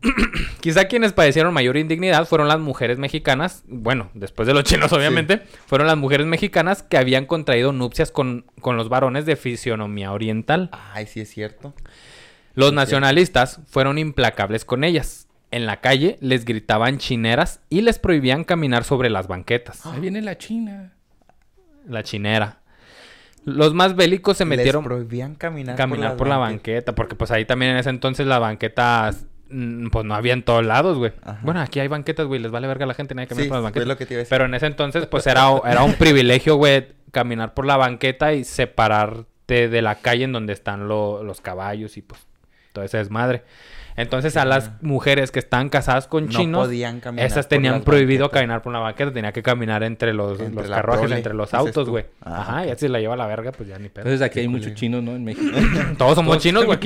[0.60, 5.42] Quizá quienes padecieron mayor indignidad fueron las mujeres mexicanas, bueno, después de los chinos obviamente,
[5.66, 10.70] fueron las mujeres mexicanas que habían contraído nupcias con, con los varones de fisionomía oriental.
[10.94, 11.74] Ay, sí es cierto.
[12.54, 15.27] Los Sí, nacionalistas fueron implacables con ellas.
[15.50, 19.86] En la calle les gritaban chineras y les prohibían caminar sobre las banquetas.
[19.86, 20.92] Ahí viene la China.
[21.86, 22.58] La chinera.
[23.44, 24.82] Los más bélicos se metieron...
[24.82, 28.40] Les prohibían caminar, caminar por, la banqueta, porque pues ahí también en ese entonces las
[28.40, 31.12] banquetas mm, pues no había en todos lados, güey.
[31.22, 31.38] Ajá.
[31.42, 33.56] Bueno, aquí hay banquetas, güey, les vale verga a la gente, nadie camina Sí, por
[33.56, 33.88] las es banquetas.
[33.88, 34.30] lo que te iba a decir.
[34.30, 38.44] Pero en ese entonces pues era, era un privilegio, güey, caminar por la banqueta y
[38.44, 42.20] separarte de la calle en donde están lo- los caballos y pues
[42.74, 43.44] todo ese desmadre.
[43.98, 48.24] Entonces a las mujeres que estaban casadas con No chinos, podían caminar esas tenían prohibido
[48.26, 48.40] banquetas.
[48.40, 51.34] caminar por una banqueta, tenía que caminar entre los, Entre los la carruajes, prole, entre
[51.34, 52.06] los autos, güey.
[52.22, 52.66] Ah, Ajá, ok.
[52.68, 54.02] ya si la lleva a la verga, pues ya ni pedo.
[54.06, 55.16] Entonces aquí hay muchos chinos, ¿no?
[55.16, 55.56] En México.
[55.98, 56.78] Todos somos chinos, güey.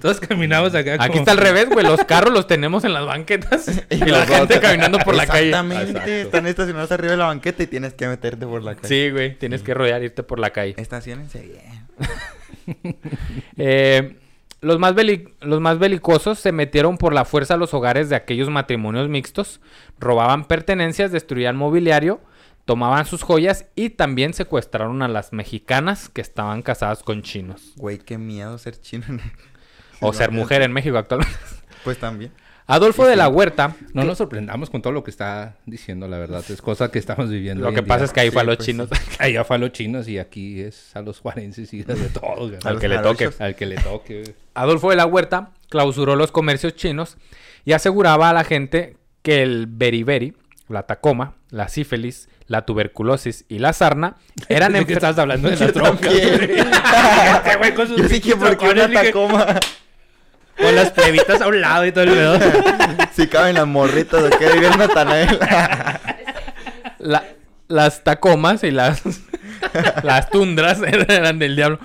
[0.00, 0.94] Todos caminamos acá.
[0.94, 1.84] Aquí como- está al revés, güey.
[1.84, 5.26] Los carros los tenemos en las banquetas y, la los gente otros- caminando por la
[5.26, 5.48] calle.
[5.48, 6.20] Exactamente.
[6.22, 8.88] Están estacionados arriba de la banqueta y tienes que meterte por la calle.
[8.88, 9.36] Sí, güey.
[9.36, 10.74] Tienes que rodear, irte por la calle.
[10.76, 11.80] Estacionense bien.
[13.56, 14.16] Eh,
[14.60, 14.94] los, más
[15.40, 19.60] los más belicosos se metieron por la fuerza a los hogares de aquellos matrimonios mixtos,
[19.98, 22.20] robaban pertenencias, destruían mobiliario,
[22.64, 27.72] tomaban sus joyas y también secuestraron a las mexicanas que estaban casadas con chinos.
[27.76, 29.04] Güey, qué miedo ser chino.
[30.00, 31.36] O Sí, ser mujer en México actualmente.
[31.84, 32.32] Pues también.
[32.70, 33.74] Adolfo de la Huerta.
[33.94, 36.44] No nos sorprendamos con todo lo que está diciendo, la verdad.
[36.48, 37.68] Es cosa que estamos viviendo.
[37.68, 38.04] Lo que pasa día.
[38.06, 38.88] es que ahí Sí, fue a los pues chinos.
[39.18, 42.64] Allá fue a los chinos y aquí es a los juarenses y de todos.
[42.64, 43.30] Al que le toque.
[43.40, 44.34] Al que le toque.
[44.54, 47.16] Adolfo de la Huerta clausuró los comercios chinos
[47.64, 50.34] y aseguraba a la gente que el beriberi,
[50.68, 54.16] la tacoma, la sífilis, la tuberculosis y la sarna
[54.48, 56.08] eran ¿De qué enfermedades estás hablando de la tronca?
[56.08, 59.60] Este güey con sus Yo dije, ¿por qué una tacoma?
[60.58, 62.38] Con las plebitas a un lado y todo el pedo.
[63.14, 65.38] Si caben las morritas, ¿de qué vivir Natanael?
[66.98, 67.24] La-
[67.68, 69.02] las tacomas y las
[70.02, 71.78] las tundras eran del diablo.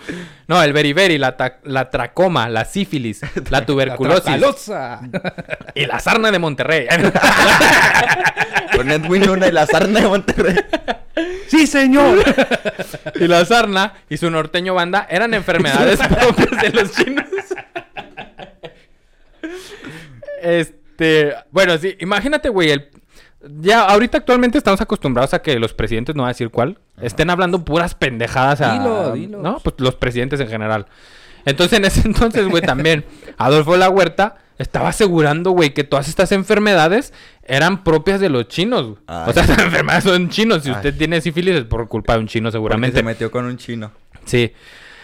[0.47, 5.01] No, el beriberi, la, ta- la tracoma, la sífilis, la tuberculosis Tracalosa.
[5.75, 6.87] y la sarna de Monterrey.
[8.75, 10.55] Con Edwin Luna y la sarna de Monterrey.
[11.47, 12.17] ¡Sí, señor!
[13.15, 17.25] y la sarna y su norteño banda eran enfermedades propias de los chinos.
[20.45, 22.89] Este, bueno, sí, imagínate, güey, el
[23.61, 27.29] ya ahorita actualmente estamos acostumbrados a que los presidentes no voy a decir cuál, estén
[27.29, 29.41] hablando puras pendejadas a Dilo, dilo.
[29.41, 30.87] no, pues los presidentes en general.
[31.45, 33.05] Entonces, en ese entonces, güey, también
[33.37, 38.97] Adolfo la Huerta estaba asegurando, güey, que todas estas enfermedades eran propias de los chinos.
[39.05, 39.29] Ay.
[39.29, 40.63] O sea, estas enfermedades son chinos.
[40.63, 40.75] Si Ay.
[40.77, 42.97] usted tiene sífilis es por culpa de un chino, Porque seguramente.
[42.97, 43.91] se metió con un chino.
[44.25, 44.53] Sí.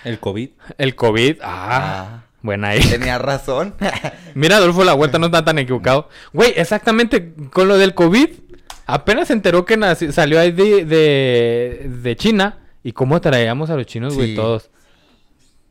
[0.04, 0.50] El COVID.
[0.80, 1.38] El COVID.
[1.44, 2.24] Ah, Ah.
[2.42, 2.82] Buena ahí.
[2.82, 3.76] Tenía razón.
[4.36, 6.10] Mira, Adolfo La Huerta no está tan equivocado.
[6.34, 8.30] Güey, exactamente con lo del COVID.
[8.88, 12.58] Apenas se enteró que naci- salió ahí de, de, de China.
[12.84, 14.36] ¿Y cómo traíamos a los chinos, güey, Sí.
[14.36, 14.70] todos?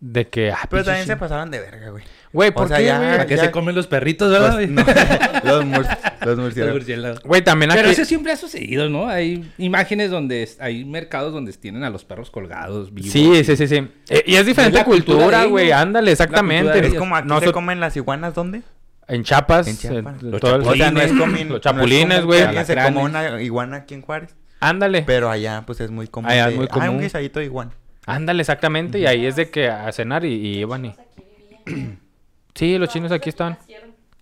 [0.00, 0.50] De que...
[0.52, 2.04] Ah, Pero también se pasaban de verga, güey.
[2.32, 3.10] Güey, o ¿por sea, qué, ya- güey?
[3.10, 4.54] ¿Para qué ya- se comen los perritos, verdad?
[4.54, 4.84] Pues, no,
[5.44, 5.86] los, mur-
[6.20, 7.20] los Los murciélagos.
[7.24, 9.08] Güey, también Pero eso siempre ha sucedido, ¿no?
[9.08, 13.10] Hay imágenes donde es- hay mercados donde tienen a los perros colgados vivos.
[13.10, 13.88] Sí, sí, sí, sí.
[14.08, 15.72] Eh, y es diferente la cultura güey.
[15.72, 16.86] Ándale, exactamente.
[16.86, 18.62] Es como aquí No se so- comen las iguanas, ¿dónde?
[19.08, 19.66] En Chapas.
[19.66, 20.22] En Chiapas.
[20.22, 21.20] en Los todo el- O sea, no es Chapulines.
[21.20, 21.38] común.
[21.40, 22.42] Los no es chapulines, común güey.
[22.42, 24.36] alguien se coma una iguana aquí en Juárez.
[24.60, 25.02] Ándale.
[25.02, 26.30] Pero allá, pues es muy común.
[26.30, 27.00] Allá es muy "Ah, un común.
[27.00, 27.72] guisadito de iguana.
[28.06, 29.00] Ándale, exactamente.
[29.00, 30.94] Y ahí es de que a cenar y, y iban y...
[32.60, 33.56] Sí, los chinos aquí están.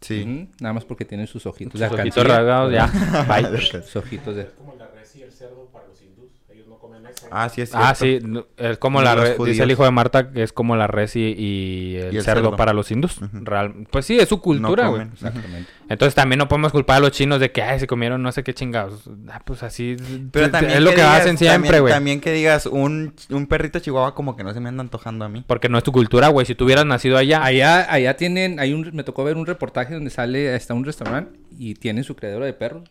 [0.01, 0.49] Sí.
[0.61, 2.87] Nada más porque tienen sus ojitos Sus de ojitos rasgados, ya.
[3.29, 3.61] Bye.
[3.61, 4.47] Sus ojitos de...
[4.51, 6.31] como la res y el cerdo para los hindús.
[6.49, 7.18] Ellos no comen eso.
[7.31, 8.19] Ah, sí, es Ah, sí,
[8.57, 11.17] es como Y la res, dice el hijo de Marta que es como la res
[11.17, 12.57] y, y el, Y el cerdo, cerdo.
[12.57, 13.19] para los hindús.
[13.19, 13.29] Ujú.
[13.45, 15.03] Real, pues sí, es su cultura, güey.
[15.03, 15.71] Exactamente.
[15.89, 18.43] Entonces también no podemos culpar a los chinos de que ay, se comieron no sé
[18.43, 19.09] qué chingados.
[19.31, 19.97] Ah, pues así
[20.33, 21.93] Pero es también lo que digas- hacen siempre, güey.
[21.93, 25.29] También que digas, un, un perrito chihuahua como que no se me anda antojando a
[25.29, 25.45] mí.
[25.47, 26.45] Porque no es tu cultura, güey.
[26.47, 29.95] Si tú hubieras nacido allá, Allá, allá tienen, hay un, me tocó ver un reportaje
[29.95, 32.89] donde sale, está un restaurante y tienen su criadero de perros.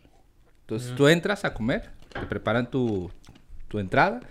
[0.61, 3.09] Entonces tú entras a comer, te preparan tu,
[3.67, 4.21] tu entrada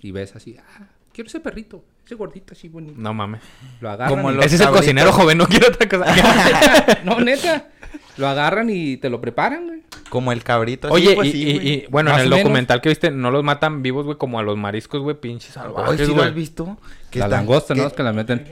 [0.00, 2.94] y ves así, ah, quiero ese perrito, ese gordito así bonito.
[2.96, 3.40] no mames.
[3.80, 4.08] Lo agarran.
[4.16, 7.00] Como y- los Ese es el cocinero joven, no quiero otra cosa.
[7.04, 7.68] no, neta.
[8.16, 9.80] Lo agarran y te lo preparan, güey.
[10.10, 10.88] Como el cabrito.
[10.90, 12.42] Oye, pues y, sí, y- bueno, Más en el menos.
[12.44, 15.62] documental que viste, no los matan vivos, güey, como a los mariscos, güey, pinches Ay,
[15.62, 16.28] salvajes, ¿sí lo güey.
[16.28, 16.78] has visto?
[17.10, 17.82] Que La está- langosta, ¿no?
[17.82, 18.44] que- Es que la meten.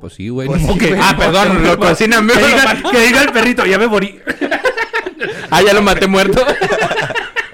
[0.00, 0.46] Pues sí, güey.
[0.46, 0.94] Pues sí, güey.
[1.00, 2.38] Ah, perdón, lo cocinan vivo.
[2.38, 4.20] Que diga, que diga el perrito, ya me morí.
[5.50, 6.44] Ah, ya lo maté muerto.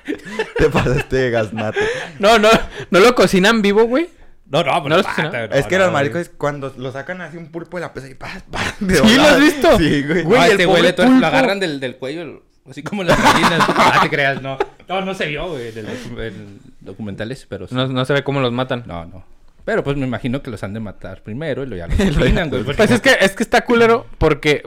[0.59, 1.78] Te pasaste de gaznate.
[2.18, 2.48] No, no,
[2.90, 4.09] no lo cocinan vivo, güey.
[4.50, 5.50] No, no, ¿No los cocinan?
[5.53, 6.03] es que no, los güey.
[6.05, 8.74] maricos cuando lo sacan así un pulpo de la pesa y ¡paz, paz!
[8.80, 9.78] ¿Sí lo has visto?
[9.78, 10.22] Sí, güey.
[10.24, 13.61] Güey, Ah, el este güey lo agarran del, del cuello, así como las gallinas.
[13.68, 14.59] ah, te creas, no.
[14.88, 17.74] No, no se vio, güey, en documentales, pero sí.
[17.74, 18.82] No, no se ve cómo los matan.
[18.86, 19.24] No, no.
[19.64, 22.50] Pero pues me imagino que los han de matar primero y lo ya los cocinan,
[22.50, 22.64] güey.
[22.64, 24.64] Pues es que, es que está culero porque,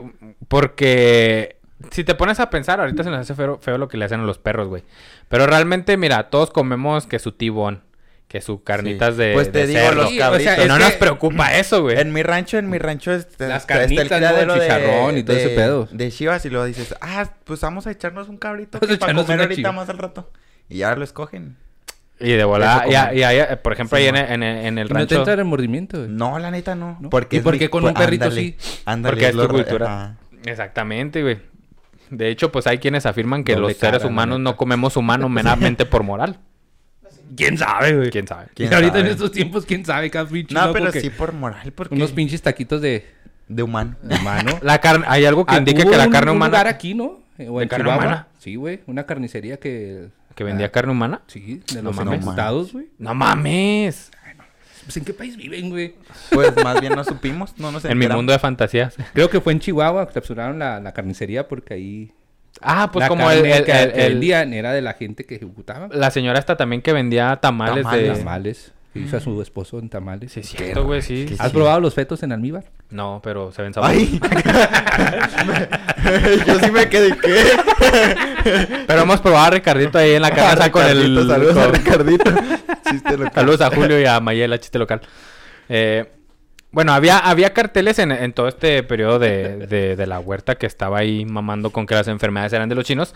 [0.48, 1.55] porque
[1.90, 4.20] si te pones a pensar, ahorita se nos hace feo, feo lo que le hacen
[4.20, 4.82] a los perros, güey.
[5.28, 7.82] Pero realmente, mira, todos comemos que su tibón,
[8.28, 9.20] que su carnitas Sí.
[9.20, 9.94] de, Pues te de digo, cerdo.
[10.02, 10.58] los o sea, cabritos.
[10.58, 11.98] Es no que- nos preocupa eso, güey.
[12.00, 14.54] En mi rancho, en mi rancho este, Las está- está carnitas, ¿no?
[14.54, 15.88] El chicharrón y todo ese pedo.
[15.92, 19.40] De chivas y luego dices, ah, pues vamos a echarnos un cabrito Vamos para comer
[19.40, 19.72] ahorita chiva.
[19.72, 20.30] más al rato.
[20.68, 21.56] Y ya lo escogen.
[22.18, 24.88] Y de volada, y, y ahí, por ejemplo, Sí, ahí en, en, en el Y
[24.88, 26.08] no te rancho, entra remordimiento, güey.
[26.10, 26.96] No, la neta no.
[26.98, 27.10] ¿No?
[27.10, 28.56] Porque ¿Y es por qué con un perrito ándale, sí?
[28.86, 29.86] ándale, porque es tu lo- cultura.
[29.86, 30.16] ajá.
[30.46, 31.38] Exactamente, güey.
[32.10, 35.28] De hecho, pues hay quienes afirman que Doble los seres cara, humanos no comemos humano
[35.28, 36.38] meramente por moral.
[37.36, 38.10] ¿Quién sabe, güey?
[38.10, 38.46] ¿Quién sabe?
[38.54, 40.10] ¿Quién Y ahorita en estos tiempos, ¿quién sabe?
[40.10, 41.94] Cada pinche No, pero que- sí por moral, porque...
[41.94, 43.04] Unos pinches taquitos de,
[43.48, 43.96] De humano.
[44.02, 44.52] de mano.
[44.62, 47.20] La carne, hay algo que Ah, indique que la carne un humana lugar aquí, ¿no?
[47.38, 48.28] Eh, O ¿De en carne humana?
[48.38, 48.80] Sí, güey.
[48.86, 50.08] Una carnicería que...
[50.36, 51.22] que vendía Ah, carne humana.
[51.26, 52.88] Sí, de No los embutados, güey.
[52.98, 54.10] No mames.
[54.86, 55.94] Pues, ¿en qué país viven, güey?
[56.30, 58.18] Pues más bien no supimos, no nos En mi enteramos.
[58.20, 58.94] mundo de fantasías.
[59.12, 62.12] Creo que fue en Chihuahua que capturaron la, la carnicería porque ahí...
[62.62, 65.34] Ah, pues la como el, carne el- que, el- vendían era de la gente que
[65.34, 65.88] ejecutaba.
[65.92, 68.08] la señora esta también que vendía tamales, Tamales.
[68.12, 68.18] de...
[68.18, 68.72] Tamales.
[68.96, 70.32] Que hizo a su esposo en tamales.
[70.32, 71.26] Sí, es cierto, güey, sí.
[71.38, 71.52] ¿Has sí.
[71.54, 72.64] probado los fetos en almíbar?
[72.90, 73.98] No, pero se ven sabrosos.
[74.00, 74.20] ¡Ay!
[76.46, 78.84] Yo sí me quedé, ¿qué?
[78.86, 81.26] Pero hemos probado a Ricardito ahí en la casa Ah, con el...
[81.26, 82.30] Saludos a Ricardito.
[82.90, 83.32] Chiste local.
[83.34, 85.00] Saludos a Julio y a Mayela, chiste local.
[85.68, 86.06] Eh,
[86.70, 90.66] bueno, había, había carteles en, en todo este periodo de, de- de la huerta que
[90.66, 93.14] estaba ahí mamando con que las enfermedades eran de los chinos.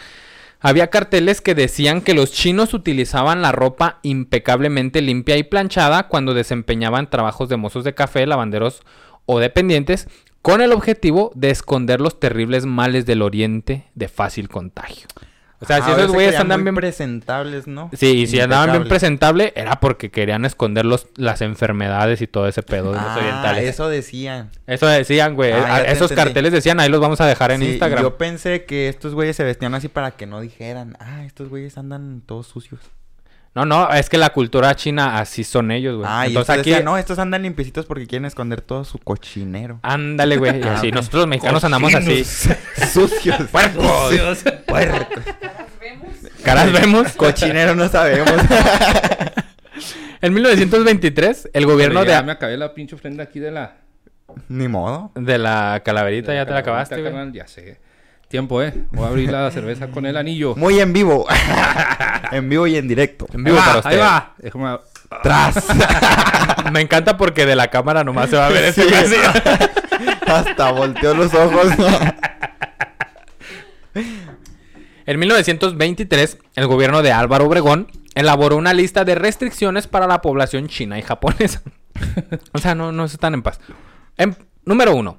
[0.63, 6.35] Había carteles que decían que los chinos utilizaban la ropa impecablemente limpia y planchada cuando
[6.35, 8.83] desempeñaban trabajos de mozos de café, lavanderos
[9.25, 10.07] o dependientes,
[10.43, 15.07] con el objetivo de esconder los terribles males del oriente de fácil contagio.
[15.63, 17.91] O sea, si Ah, esos güeyes andan bien presentables, ¿no?
[17.93, 22.49] Sí, y si andaban bien presentable era porque querían esconder los, las enfermedades y todo
[22.49, 23.63] ese pedo de los Ah, orientales.
[23.65, 24.51] Eso, eso decían.
[24.67, 25.53] decían, güey.
[25.53, 28.03] Ah, Esos carteles decían, ahí los vamos a dejar en Sí, Instagram.
[28.03, 31.77] Yo pensé que estos güeyes se vestían así para que no dijeran, ah, estos güeyes
[31.77, 32.81] andan todos sucios.
[33.55, 36.09] No, no, es que la cultura china así son ellos, güey.
[36.09, 36.71] Ah, y Entonces entonces aquí...
[36.71, 39.81] decían, no, estos andan limpiecitos porque quieren esconder todo su cochinero.
[39.83, 40.61] Ándale, güey.
[40.61, 42.25] Y Ah, nosotros los mexicanos andamos así.
[42.93, 43.43] Sucios.
[43.51, 44.15] Puercos.
[44.67, 45.25] Puercos.
[45.45, 46.09] Caras vemos.
[46.45, 47.13] Caras vemos.
[47.15, 48.31] Cochinero no sabemos.
[50.23, 53.77] En 1923, el gobierno ya de, me acabé la pinche ofrenda aquí de la...
[54.49, 55.13] Ni modo.
[55.15, 57.81] de la calaverita, ya te la acabaste, carnal, Ya sé.
[58.31, 58.73] Tiempo, ¿eh?
[58.93, 60.55] Voy a abrir la cerveza con el anillo.
[60.55, 61.27] Muy en vivo.
[62.33, 63.27] en vivo y en directo.
[63.33, 63.91] En vivo ahí va, para usted.
[63.91, 64.35] Ahí va.
[64.39, 64.79] Déjame...
[65.25, 65.67] Tras.
[66.73, 68.83] Me encanta porque de la cámara nomás se va a ver Sí.
[68.83, 69.69] ese vacío.
[70.29, 71.67] Hasta volteó los ojos.
[75.07, 80.69] En 1923, el gobierno de Álvaro Obregón elaboró una lista de restricciones para la población
[80.69, 81.63] china y japonesa.
[82.53, 83.59] o sea, no, no están en paz.
[84.17, 85.19] En- número uno,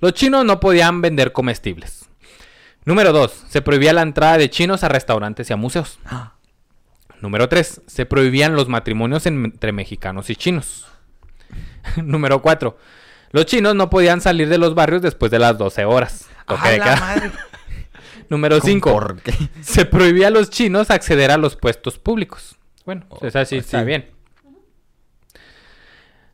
[0.00, 2.10] los chinos no podían vender comestibles.
[2.84, 5.98] Número dos, se prohibía la entrada de chinos a restaurantes y a museos.
[7.20, 10.86] Número tres, se prohibían los matrimonios en- entre mexicanos y chinos.
[12.02, 12.76] Número cuatro,
[13.30, 16.28] los chinos no podían salir de los barrios después de las 12 horas.
[18.28, 18.90] Número 5.
[18.92, 19.32] ¿Por qué?
[19.60, 22.56] Se prohibía a los chinos acceder a los puestos públicos.
[22.86, 23.84] Bueno, pues así Oh, está sí.
[23.86, 24.10] bien.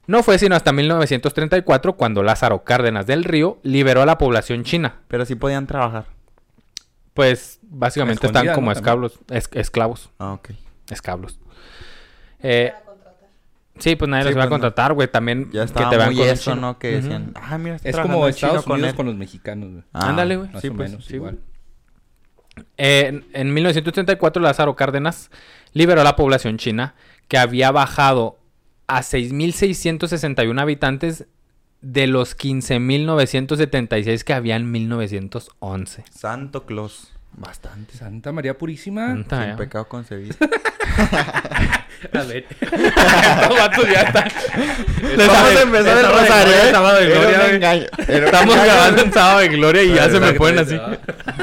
[0.07, 5.01] No fue sino hasta 1934 cuando Lázaro Cárdenas del Río liberó a la población china.
[5.09, 6.07] Pero sí podían trabajar.
[7.19, 8.73] Pues básicamente están como ¿no?
[8.75, 10.51] esclavos, es- esclavos, Ah, ok.
[10.89, 11.41] esclavos.
[12.41, 12.73] Eh,
[13.81, 14.51] sí, pues nadie Sí, los va a pues no.
[14.51, 15.09] contratar, güey.
[15.09, 16.55] También Ya que te vean muy con eso.
[16.55, 16.79] ¿no?
[16.79, 18.95] Que decían, ah, mira, está Es como Estados Unidos él".
[18.95, 19.83] con los mexicanos, güey.
[19.93, 20.49] Ah, Ándale, güey.
[20.53, 21.41] Más Sí, o pues, menos, sí, igual.
[22.77, 25.33] Eh, en, en 1934 Lázaro Cárdenas
[25.73, 26.95] liberó a la población china
[27.27, 28.39] que había bajado
[28.87, 31.27] a 6.661 habitantes
[31.81, 36.05] de los 15.976 que había en 1911.
[36.11, 37.13] Santo Claus.
[37.33, 37.95] Bastante.
[37.97, 39.11] Santa María Purísima.
[39.13, 39.57] Anta, Sin ya.
[39.57, 40.35] pecado concebido.
[42.13, 42.47] A ver.
[42.61, 44.29] Estos ya están.
[45.17, 46.71] Les vamos a empezar el Sábado de rosario, gloria, ¿eh?
[46.73, 47.55] sábado de Era un gloria, güey.
[47.57, 47.87] engaño.
[48.09, 48.73] Era un Estamos engaño.
[48.73, 50.81] grabando en sábado de gloria y ya se me ponen así.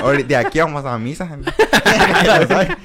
[0.01, 1.29] Ahorita- De aquí vamos a misa.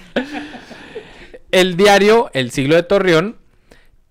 [1.51, 3.37] El diario El Siglo de Torreón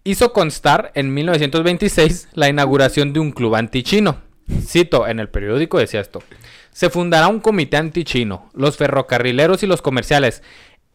[0.09, 4.17] hizo constar en 1926 la inauguración de un club antichino.
[4.65, 6.23] Cito, en el periódico decía esto.
[6.71, 8.49] Se fundará un comité antichino.
[8.53, 10.41] Los ferrocarrileros y los comerciales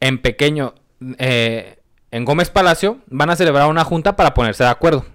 [0.01, 0.75] en pequeño,
[1.19, 1.79] eh,
[2.11, 5.07] en Gómez Palacio, van a celebrar una junta para ponerse de acuerdo.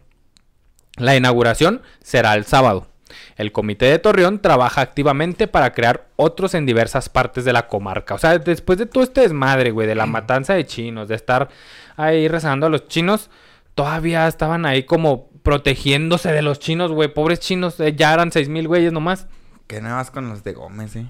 [0.96, 2.88] La inauguración será el sábado.
[3.36, 8.16] El comité de Torreón trabaja activamente para crear otros en diversas partes de la comarca.
[8.16, 11.50] O sea, después de todo este desmadre, güey, de la matanza de chinos, de estar
[11.98, 13.30] ahí rezando a los chinos,
[13.76, 17.14] todavía estaban ahí como protegiéndose de los chinos, güey.
[17.14, 19.28] Pobres chinos, eh, ya eran seis mil güeyes nomás.
[19.68, 21.08] Que nada más con los de Gómez, eh.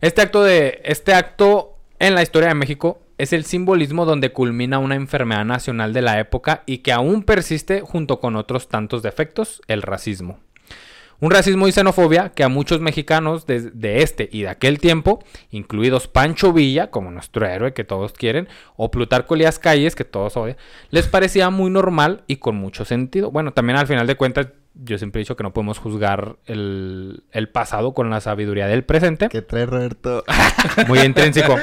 [0.00, 4.78] Este acto de este acto en la historia de México es el simbolismo donde culmina
[4.78, 9.62] una enfermedad nacional de la época y que aún persiste junto con otros tantos defectos,
[9.68, 10.38] el racismo.
[11.20, 15.24] Un racismo y xenofobia que a muchos mexicanos de, de este y de aquel tiempo,
[15.50, 20.36] incluidos Pancho Villa, como nuestro héroe que todos quieren, o Plutarco Elías Calles, que todos
[20.36, 20.56] odian,
[20.90, 23.30] les parecía muy normal y con mucho sentido.
[23.30, 27.22] Bueno, también al final de cuentas, yo siempre he dicho que no podemos juzgar el,
[27.32, 29.30] el pasado con la sabiduría del presente.
[29.30, 30.22] ¿Qué trae Roberto?
[30.86, 31.56] Muy intrínseco.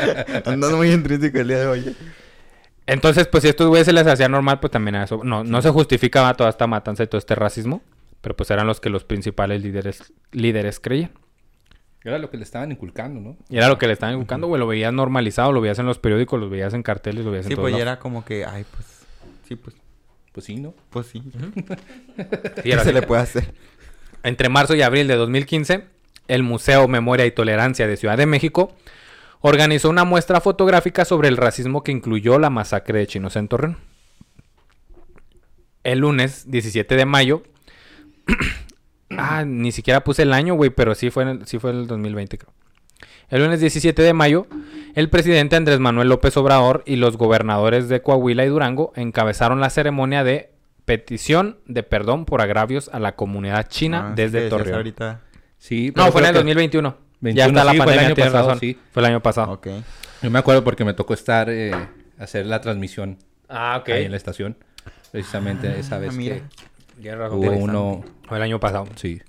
[0.46, 1.80] Andas muy intrínseco el día de hoy.
[1.90, 1.96] eh.
[2.86, 5.22] Entonces, pues si a estos güeyes se les hacía normal, pues también a eso.
[5.24, 7.82] No, no se justificaba toda esta matanza y todo este racismo.
[8.24, 11.12] Pero pues eran los que los principales líderes, líderes creían.
[12.06, 13.38] Era lo que le estaban inculcando, ¿no?
[13.50, 14.60] Y era lo que le estaban buscando, güey.
[14.60, 17.50] Lo veías normalizado, lo veías en los periódicos, lo veías en carteles, lo veías en
[17.52, 17.92] Sí, todos pues ya lados.
[17.94, 19.06] era como que, ay, pues.
[19.48, 19.76] Sí, pues.
[20.32, 20.74] Pues sí, ¿no?
[20.90, 21.22] Pues sí.
[21.36, 23.54] Sí, ¿Qué era se le puede hacer?
[24.24, 25.84] Entre marzo y abril de 2015,
[26.30, 28.74] el Museo Memoria y Tolerancia de Ciudad de México
[29.42, 33.78] organizó una muestra fotográfica sobre el racismo que incluyó la masacre de chinos en Torreón.
[35.84, 37.44] El lunes 17 de mayo.
[39.18, 41.88] Ah, ni siquiera puse el año, güey, pero sí fue, en el, sí fue el
[41.88, 42.54] 2020, creo.
[43.30, 44.48] El lunes 17 de mayo,
[44.96, 49.70] el presidente Andrés Manuel López Obrador y los gobernadores de Coahuila y Durango encabezaron la
[49.70, 50.52] ceremonia de
[50.86, 54.76] petición de perdón por agravios a la comunidad china Ah, sí desde Torreón.
[54.76, 55.22] ahorita.
[55.58, 56.90] Sí, pero No, fue en el que- 2021.
[56.90, 58.60] ya 21, está la sí, fue el pandemia, año pasado, razón.
[58.60, 58.80] sí.
[58.92, 59.52] Fue el año pasado.
[59.54, 59.68] Ok.
[60.22, 61.72] Yo me acuerdo porque me tocó estar, eh,
[62.20, 63.18] hacer la transmisión
[63.50, 64.58] Ah, ahí en la estación.
[65.12, 66.36] Precisamente esa vez mira.
[66.36, 66.42] que
[67.32, 68.04] Hubo uno...
[68.28, 68.88] Fue el año pasado.
[68.96, 69.22] Sí.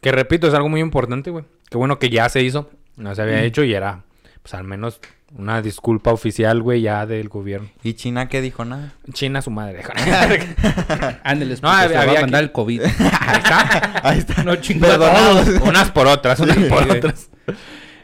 [0.00, 1.44] Que repito, es algo muy importante, güey.
[1.70, 2.70] Qué bueno que ya se hizo.
[2.96, 3.24] No se Mm.
[3.24, 4.02] había hecho y era,
[4.42, 5.00] pues al menos
[5.36, 7.68] una disculpa oficial, güey, ya del gobierno.
[7.84, 8.64] ¿Y China qué dijo?
[8.64, 8.92] Nada.
[9.12, 9.82] China su madre.
[11.22, 12.82] Ándeles, No, no, había- va había a mandar aquí- el COVID.
[13.20, 14.00] Ahí está.
[14.08, 14.42] Ahí está.
[14.44, 15.48] no todos.
[15.62, 17.30] unas por otras, unas Sí, por otras.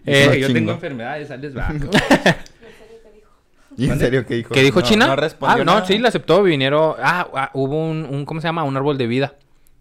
[0.08, 0.52] Eh, yo chingo.
[0.54, 1.68] tengo enfermedades, ahí les va.
[3.76, 4.54] ¿Y en serio qué dijo?
[4.54, 5.06] ¿Qué dijo No- China?
[5.08, 5.86] No respondió ah, no, nada.
[5.86, 6.42] sí, la aceptó.
[6.42, 6.94] Vinieron.
[7.02, 8.64] Ah, ah, hubo un, un, ¿cómo se llama?
[8.64, 9.34] Un árbol de vida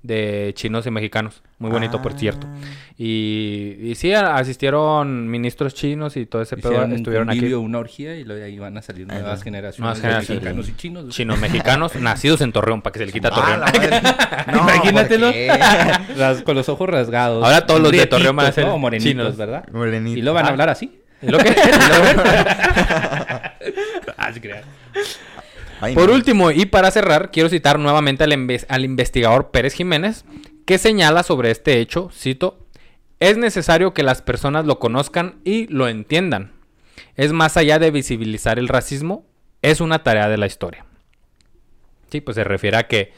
[0.04, 1.42] de chinos y mexicanos.
[1.58, 2.18] Muy bonito, por Ah.
[2.20, 2.46] cierto.
[2.96, 6.70] Y, y sí, asistieron ministros chinos y todo ese pedo.
[6.74, 7.54] Hicieron un Estuvieron aquí.
[7.54, 9.44] una orgía y luego de ahí van a salir nuevas va.
[9.44, 10.44] generaciones Nuevas de generaciones.
[10.44, 11.10] mexicanos y chinos.
[11.10, 14.06] Chinos mexicanos nacidos en Torreón, para que se le quita Ah, Torreón.
[14.54, 15.32] No, Imagínatelo.
[16.46, 17.44] con los ojos rasgados.
[17.44, 18.78] Ahora todos los de Prietitos, Torreón van a ser ¿no?
[18.78, 19.38] Morenitos, chinos.
[19.38, 19.66] ¿verdad?
[19.72, 20.20] Morenito.
[20.20, 21.00] Y luego van a hablar así.
[21.22, 21.56] ¿Y lo que?
[25.82, 30.24] Ah, Por último, y para cerrar, quiero citar nuevamente al, inves- al investigador Pérez Jiménez,
[30.66, 32.66] que señala sobre este hecho, cito,
[33.20, 36.54] es necesario que las personas lo conozcan y lo entiendan.
[37.18, 39.26] Es más allá de visibilizar el racismo,
[39.62, 40.86] es una tarea de la historia.
[42.10, 43.12] Sí, pues se refiere a que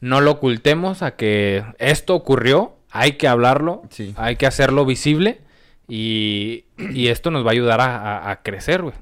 [0.00, 4.14] no lo ocultemos, a que esto ocurrió, hay que hablarlo, Sí.
[4.16, 5.40] hay que hacerlo visible
[5.88, 8.94] y, y esto nos va a ayudar a, a- a crecer, güey.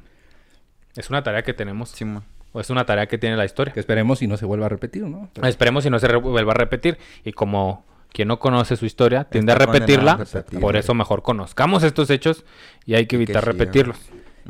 [0.96, 1.94] Es una tarea que tenemos,
[2.52, 3.74] o es una tarea que tiene la historia.
[3.74, 5.28] Que esperemos y no se vuelva a repetir, ¿no?
[5.34, 6.96] Pero- Esperemos si no se vuelva a repetir.
[7.24, 11.22] Y como quien no conoce su historia tiende Está a repetirla, a por eso mejor
[11.22, 12.46] conozcamos estos hechos
[12.86, 13.98] y hay que Y que evitar repetirlos.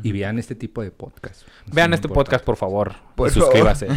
[0.05, 1.43] y vean este tipo de podcast.
[1.73, 2.95] Vean Es este podcast, por favor.
[3.17, 3.89] Por y suscríbase.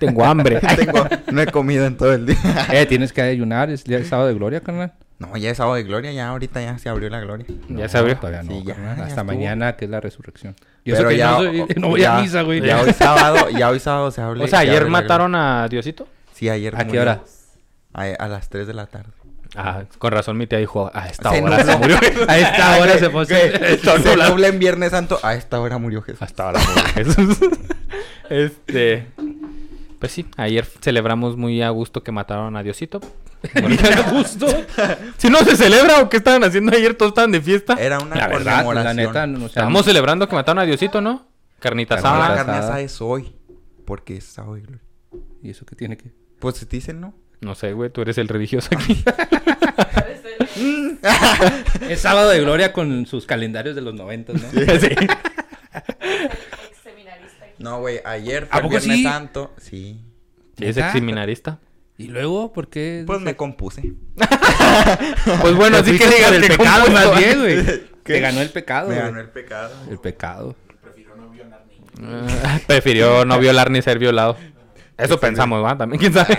[0.00, 0.58] Tengo hambre.
[0.76, 2.36] Tengo- no he comido en todo el día.
[2.72, 4.92] Eh, tienes que ayunar, es día sábado de gloria, carnal.
[5.18, 7.46] No, ya es sábado de gloria, ya ahorita ya se abrió la gloria.
[7.68, 8.16] Ya se abrió.
[8.18, 9.24] Todavía no, Sí, ya, Hasta estuvo.
[9.24, 10.54] mañana, que es la resurrección.
[10.84, 12.60] Pero ya, no, soy- no voy ya- a misa, güey.
[12.60, 14.44] Ya hoy sábado, ya hoy sábado se abre.
[14.44, 16.06] O sea, se ayer mataron a Diosito.
[16.34, 16.74] Sí, ayer.
[16.74, 17.00] ¿A qué murió.
[17.02, 17.22] hora?
[17.94, 19.10] A, a las 3 de la tarde.
[19.56, 21.96] Ah, con razón mi tía dijo, a esta Se hora se murió.
[22.28, 23.34] A esta hora se puso.
[24.02, 25.18] Se nubla en Viernes Santo.
[25.22, 26.20] A esta hora murió Jesús.
[26.20, 27.38] Hasta ahora murió Jesús.
[28.28, 29.06] este.
[30.06, 33.00] Pues sí, ayer celebramos muy a gusto que mataron a Diosito.
[34.10, 34.46] Justo.
[35.16, 37.74] Si no se celebra o qué estaban haciendo ayer, todos estaban de fiesta.
[37.74, 41.00] Era una La verdad, la neta, no, o sea, Estábamos celebrando que mataron a Diosito,
[41.00, 41.26] ¿no?
[41.58, 42.36] Carnita Carnita No, la asada.
[42.36, 42.64] carne asada.
[42.66, 43.34] asada es hoy.
[43.84, 44.84] Porque es sábado de gloria.
[45.42, 46.12] ¿Y eso qué tiene que...?
[46.38, 47.12] Pues te dicen, ¿no?
[47.40, 49.02] No sé, güey, tú eres el religioso aquí.
[51.88, 54.38] Es sábado de gloria con sus calendarios de los 90, ¿no?
[54.38, 54.46] sí.
[54.46, 55.20] seminarista.
[57.58, 58.00] No, güey.
[58.04, 59.02] Ayer ¿A fue el poco Viernes sí?
[59.02, 59.54] Santo.
[59.58, 60.00] Sí.
[60.58, 60.88] Sí, es ¿Neta?
[60.88, 61.58] ex seminarista.
[61.98, 63.04] ¿Y luego por qué?
[63.06, 63.94] Pues me compuse.
[65.40, 67.64] Pues bueno, así que digas el pecado más bien, güey.
[68.04, 68.14] ¿Qué?
[68.14, 69.06] Te ganó el pecado, Me güey.
[69.06, 69.70] ganó el pecado.
[69.90, 70.54] El pecado.
[70.82, 72.32] Prefirió no violar niños.
[72.44, 74.36] Ah, Prefirió no violar ni ser violado.
[74.98, 75.76] Eso pensamos, ¿va?
[75.76, 76.38] También, quién sabe.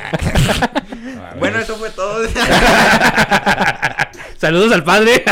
[1.40, 2.24] Bueno, eso fue todo.
[4.38, 5.24] Saludos al padre.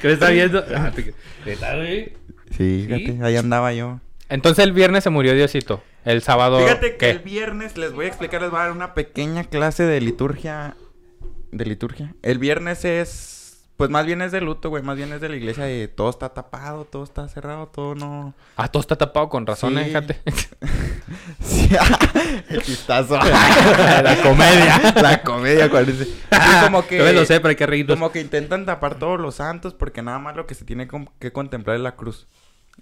[0.00, 0.62] que me está viendo.
[0.64, 1.14] Te-
[1.44, 2.12] ¿Neta, güey?
[2.56, 2.86] sí, ¿Sí?
[2.88, 3.24] fíjate.
[3.24, 4.00] Ahí andaba yo.
[4.28, 5.82] Entonces el viernes se murió Diosito.
[6.04, 6.58] El sábado.
[6.60, 7.10] Fíjate que ¿qué?
[7.10, 10.76] el viernes les voy a explicar, les voy a dar una pequeña clase de liturgia.
[11.50, 12.14] De liturgia.
[12.22, 13.34] El viernes es.
[13.76, 14.82] Pues más bien es de luto, güey.
[14.82, 18.34] Más bien es de la iglesia de todo está tapado, todo está cerrado, todo no.
[18.56, 19.80] Ah, todo está tapado con razón, Sí.
[19.80, 20.20] eh, fíjate.
[21.42, 21.70] Sí,
[22.50, 23.16] el chistazo.
[24.02, 24.92] La comedia.
[25.00, 25.98] La comedia, ¿cuál es?
[25.98, 26.16] Sí,
[26.64, 26.98] como que.
[26.98, 27.96] Yo lo sé, pero hay que reírnos.
[27.96, 31.32] Como que intentan tapar todos los santos porque nada más lo que se tiene que
[31.32, 32.26] contemplar es la cruz.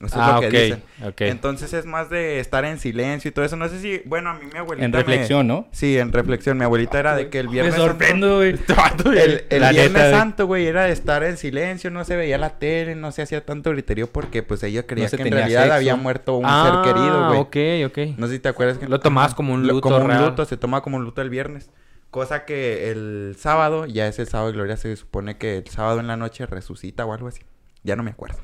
[0.04, 0.82] Eso Ah, es lo que ok, dicen.
[1.08, 1.20] ok.
[1.22, 3.56] Entonces es más de estar en silencio y todo eso.
[3.56, 4.84] No sé si, bueno, a mí mi abuelita.
[4.84, 5.66] En me- reflexión, ¿no?
[5.72, 6.58] Sí, en reflexión.
[6.58, 7.76] Mi abuelita era de que el Me viernes.
[7.76, 8.56] sorprendo, güey.
[8.58, 12.58] Santo- El, viernes neta, santo, güey, era de estar en silencio, no se veía la
[12.58, 15.74] tele, no se hacía tanto griterío porque pues ella creía que en realidad sexo.
[15.76, 17.40] había muerto un ah, ser querido, güey.
[17.86, 18.18] ok, ok.
[18.18, 18.86] No sé si te acuerdas que...
[18.88, 21.70] Lo tomabas como un luto Como un luto, se toma como un luto el viernes.
[22.10, 26.00] Cosa que el sábado, ya es el sábado de gloria, se supone que el sábado
[26.00, 27.40] en la noche resucita o algo así.
[27.82, 28.36] Ya no me acuerdo.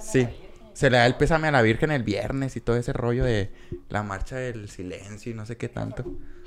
[0.00, 0.26] Sí.
[0.74, 3.50] Se le da el pésame a la Virgen el viernes y todo ese rollo de
[3.90, 6.04] la marcha del silencio y no sé qué tanto.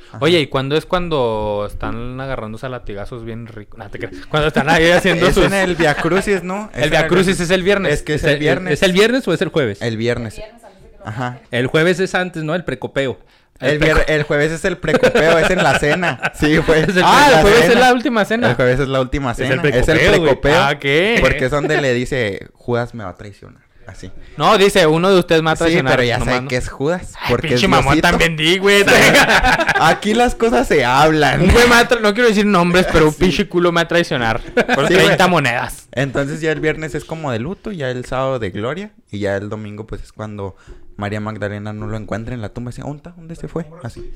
[0.09, 0.17] Ajá.
[0.21, 3.77] Oye, ¿y cuándo es cuando están agarrándose a latigazos bien ricos?
[3.77, 4.25] No te creas.
[4.27, 5.45] Cuando están ahí haciendo es sus...
[5.45, 6.69] en el Via Crucis, ¿no?
[6.73, 7.93] Es El Via Crucis es el viernes.
[7.93, 8.73] Es que es el viernes.
[8.73, 9.81] ¿Es el viernes o es el jueves?
[9.81, 10.35] El viernes.
[10.35, 11.39] Viernes antes de que lo Ajá.
[11.51, 12.55] El jueves es antes, ¿no?
[12.55, 13.19] El precopeo.
[13.59, 16.19] El, vier- el jueves es el precopeo, es en la cena.
[16.35, 16.53] Sí.
[16.55, 16.67] Es
[16.97, 18.49] el- Ah, el jueves es la última cena.
[18.49, 19.61] El jueves es la última Es el cena.
[19.69, 20.61] Es el precopeo, precopeo.
[20.61, 21.19] Ah, ¿qué?
[21.21, 23.63] Porque es donde le dice, Judas me va a traicionar.
[23.87, 24.11] Así.
[24.37, 25.93] No, dice, uno de ustedes mata a Sí, traicionar.
[25.93, 27.13] pero ya saben que es Judas.
[27.21, 28.07] Ay, Porque es pinche mamón Diosito.
[28.09, 28.83] también di, güey.
[29.79, 31.41] Aquí las cosas se hablan.
[31.41, 34.41] Un güey a no quiero decir nombres, pero un pinche culo me va a traicionar.
[34.41, 35.29] Por Sí, 30 güey.
[35.29, 35.87] monedas.
[35.91, 38.91] Entonces ya el viernes es como de luto, ya el sábado de gloria.
[39.11, 40.55] Y ya el domingo pues es cuando
[40.97, 42.71] María Magdalena no lo encuentra en la tumba.
[42.71, 43.13] Dice, ¿dónde?
[43.15, 43.65] ¿Dónde se fue?
[43.83, 44.11] Así.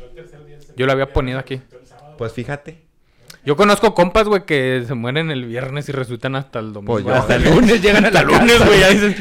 [0.76, 1.62] Yo lo había ponido aquí.
[2.18, 2.89] Pues fíjate.
[3.50, 6.94] Yo conozco compas, güey, que se mueren el viernes y resucitan hasta el domingo.
[6.94, 8.80] Pues yo- hasta el lunes llegan a la hasta el lunes, güey.
[8.80, 9.16] ya dicen,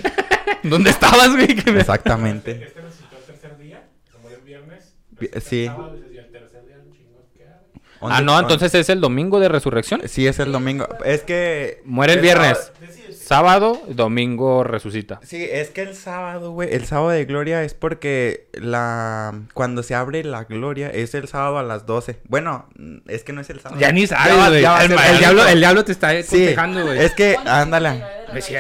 [0.65, 1.51] ¿Dónde estabas, güey?
[1.79, 2.51] Exactamente.
[2.63, 4.95] Este resucitó el tercer día, se murió el viernes.
[5.43, 5.61] Sí.
[5.63, 7.73] el sábado, dices, y el tercer día un chingo que hago.
[8.01, 10.03] Ah, ¿Dónde- no, entonces es el domingo de resurrección.
[10.07, 10.87] Sí, es el domingo.
[11.05, 11.83] Es que...
[11.85, 12.73] Muere el el viernes.
[13.21, 15.19] sábado- domingo resucita.
[15.25, 19.35] Sí, es que el sábado, güey, el sábado de gloria es porque la...
[19.53, 22.21] Cuando se abre la gloria es el sábado a las 12.
[22.29, 22.69] Bueno,
[23.09, 23.81] es que no es el sábado.
[23.81, 24.65] Ya ni sabes, güey.
[24.65, 26.99] El, el diablo, el diablo te está Sí, aconsejando, güey.
[27.01, 28.05] es que, ándale.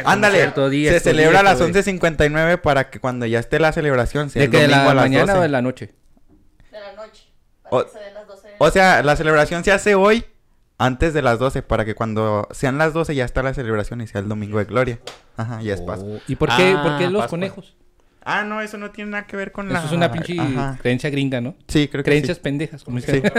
[0.05, 1.83] Ándale, Cierto día, se celebra a las esto, güey.
[2.01, 4.91] 11.59 para que cuando ya esté la celebración sea ¿De el que de domingo la
[4.91, 5.39] a las mañana 12.
[5.39, 5.95] o de la noche?
[6.73, 7.25] De la noche.
[7.71, 7.99] O- Para que se
[8.59, 10.25] den las 12 de O sea, la celebración se hace hoy
[10.79, 14.07] antes de las 12 para que cuando sean las 12 ya está la celebración y
[14.07, 14.99] sea el domingo de gloria.
[15.37, 16.09] Ajá, ya es Pascua.
[16.17, 17.31] Oh, ¿Y por qué, Ah, por qué los Pascua.
[17.39, 17.75] conejos?
[18.25, 19.79] Ah, no, eso no tiene nada que ver con la...
[19.79, 20.77] Eso es una pinche Ajá.
[20.83, 21.55] creencia gringa, ¿no?
[21.67, 22.43] Sí, creo que Creencias sí.
[22.43, 23.23] pendejas, como Sí.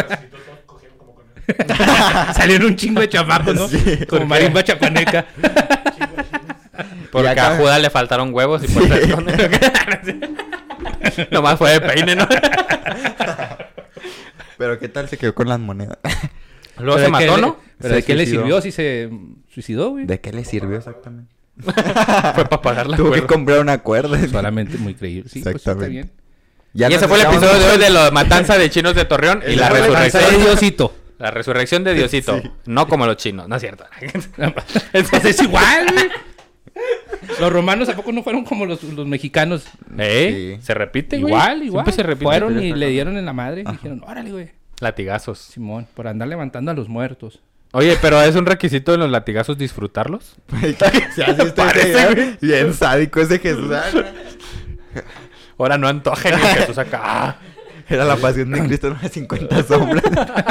[2.33, 3.67] Salieron un chingo de chamacos, ¿no?
[3.69, 4.05] Sí.
[4.07, 5.25] Como marimba chapaneca.
[7.11, 8.83] Porque acá- a Judas le faltaron huevos y por.
[11.31, 12.27] Nomás fue de peine, ¿no?
[14.59, 15.97] Pero ¿qué tal se quedó con las monedas?
[16.77, 17.57] Luego se ¿de qué mató, ¿no?
[17.79, 19.09] ¿Pero de qué le sirvió si se
[19.51, 20.05] suicidó, güey?
[20.05, 21.33] ¿De qué le sirvió exactamente?
[21.59, 24.19] Fue para pagar la Tuvo que comprar una cuerda.
[24.27, 25.29] Solamente muy creíble.
[25.29, 25.89] Sí, pues está Exactamente.
[25.89, 26.11] bien.
[26.73, 29.41] Ya y ese fue el episodio de hoy de la matanza de chinos de Torreón
[29.47, 30.95] y la resurrección de Diosito.
[31.17, 32.39] La resurrección de Diosito.
[32.39, 32.51] Sí.
[32.65, 33.85] No como los chinos, no es cierto.
[34.93, 36.09] Entonces es igual, güey.
[37.39, 39.65] Los romanos, ¿a poco no fueron como los, los mexicanos?
[39.97, 40.57] ¿Eh?
[40.59, 40.65] Sí.
[40.65, 41.33] ¿Se repite, güey?
[41.33, 41.85] Igual, igual.
[41.85, 42.25] Siempre se repite.
[42.25, 44.51] Fueron y le dieron en la madre y dijeron, órale, güey.
[44.79, 45.39] Latigazos.
[45.39, 47.41] Simón, por andar levantando a los muertos.
[47.71, 50.37] Oye, pero ¿es un requisito de los latigazos disfrutarlos?
[51.15, 52.37] Se hace este Parece, güey.
[52.41, 53.71] Bien sádico ese Jesús.
[53.71, 53.83] Ah,
[55.57, 57.37] Ahora no antojen ni Jesús acá.
[57.89, 60.03] Era la pasión de Cristo en unas 50 sombras.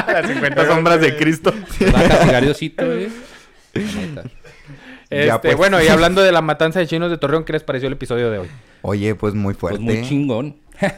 [0.07, 1.55] Las 50 sombras de Cristo.
[1.95, 3.09] Va a castigar Diosito, güey.
[5.11, 5.57] Este, Ya, pues.
[5.57, 8.31] Bueno, y hablando de la matanza de chinos de Torreón, ¿qué les pareció el episodio
[8.31, 8.49] de hoy?
[8.83, 9.81] Oye, pues muy fuerte.
[9.85, 10.57] Pues muy chingón.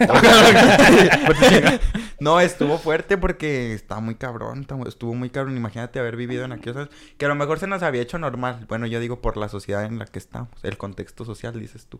[2.21, 5.57] No, estuvo fuerte porque está muy cabrón, estuvo muy cabrón.
[5.57, 8.67] Imagínate haber vivido en aquellos años, que a lo mejor se nos había hecho normal.
[8.69, 11.99] Bueno, yo digo por la sociedad en la que estamos, el contexto social, dices tú.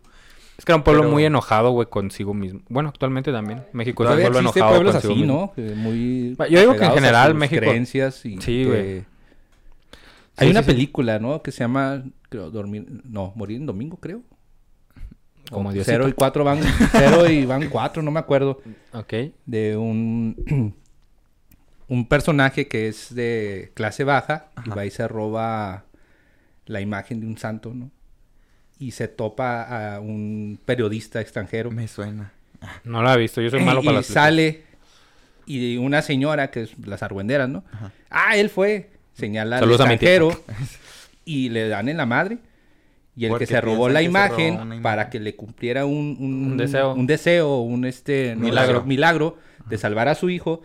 [0.59, 2.61] Es que era un pueblo Pero- muy enojado, güey, consigo mismo.
[2.69, 3.63] Bueno, actualmente también.
[3.73, 5.53] México es un pueblo enojado pueblos consigo así, mismo.
[5.57, 5.75] ¿no?
[5.75, 9.05] Muy Yo digo que en general México- creencias y Sí, que- güey.
[10.41, 10.71] Hay Sí, una sí, sí.
[10.73, 11.41] película, ¿no?
[11.41, 14.21] Que se llama, creo, dormir, no, morir en domingo, creo.
[15.49, 15.91] Como O Diosito.
[15.91, 16.59] Cero y cuatro van,
[16.91, 18.61] cero y van cuatro, no me acuerdo.
[18.93, 19.13] Ok.
[19.45, 20.73] De un,
[21.87, 25.85] un personaje que es de clase baja y va y se roba
[26.65, 27.91] la imagen de un santo, ¿no?
[28.79, 31.69] Y se topa a un periodista extranjero.
[31.69, 32.31] Me suena.
[32.83, 33.41] No lo he visto.
[33.41, 34.63] Yo soy malo para y las sale
[35.45, 37.63] y una señora que es las argüenderas, ¿no?
[38.09, 38.89] Ah, él fue.
[39.13, 40.31] Señala al extranjero
[41.25, 42.37] y le dan en la madre.
[43.15, 44.81] Y el Porque que se robó la imagen, robó una imagen.
[44.83, 46.93] para que le cumpliera un, un, Un deseo.
[46.93, 48.83] un deseo, un este no, Milagro.
[48.83, 49.37] milagro
[49.67, 50.61] de salvar a su hijo,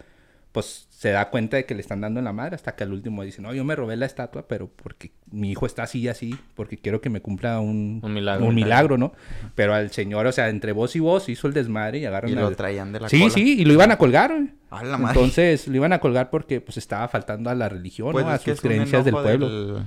[0.57, 2.91] pues se da cuenta de que le están dando en la madre hasta que al
[2.91, 6.09] último dice, no, yo me robé la estatua, pero porque mi hijo está así y
[6.09, 8.47] así, porque quiero que me cumpla un, Un milagro.
[8.47, 9.13] un milagro, ¿no?
[9.55, 12.35] Pero al señor, o sea, entre vos y vos hizo el desmadre y agarran Y
[12.37, 13.31] lo al- traían de la Sí, cola.
[13.35, 14.49] sí, y lo iban a colgar, güey.
[14.71, 15.21] A la madre.
[15.21, 18.31] Entonces lo iban a colgar porque pues estaba faltando a la religión, Pues ¿no?
[18.31, 19.49] A sus creencias del pueblo.
[19.75, 19.85] del-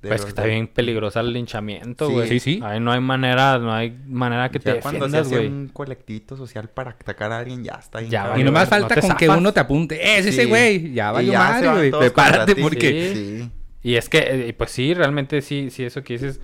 [0.00, 2.28] Pues que está de- bien peligrosa el linchamiento, güey.
[2.28, 2.60] Sí, sí.
[2.62, 5.48] Ahí no hay manera, no hay manera que te Ya cuando se defiendas, hace güey.
[5.48, 8.40] un colectivito social para atacar a alguien, ya está Ya cabrón.
[8.40, 10.18] Y nomás falta no te con que uno te apunte.
[10.18, 10.92] ¡Es ese güey!
[10.92, 11.90] Ya valió se madre, güey.
[11.90, 12.62] Prepárate ti.
[12.62, 13.12] porque...
[13.14, 13.50] Sí.
[13.82, 14.18] Y es que,
[14.48, 16.40] eh, pues sí, realmente sí, sí, eso que dices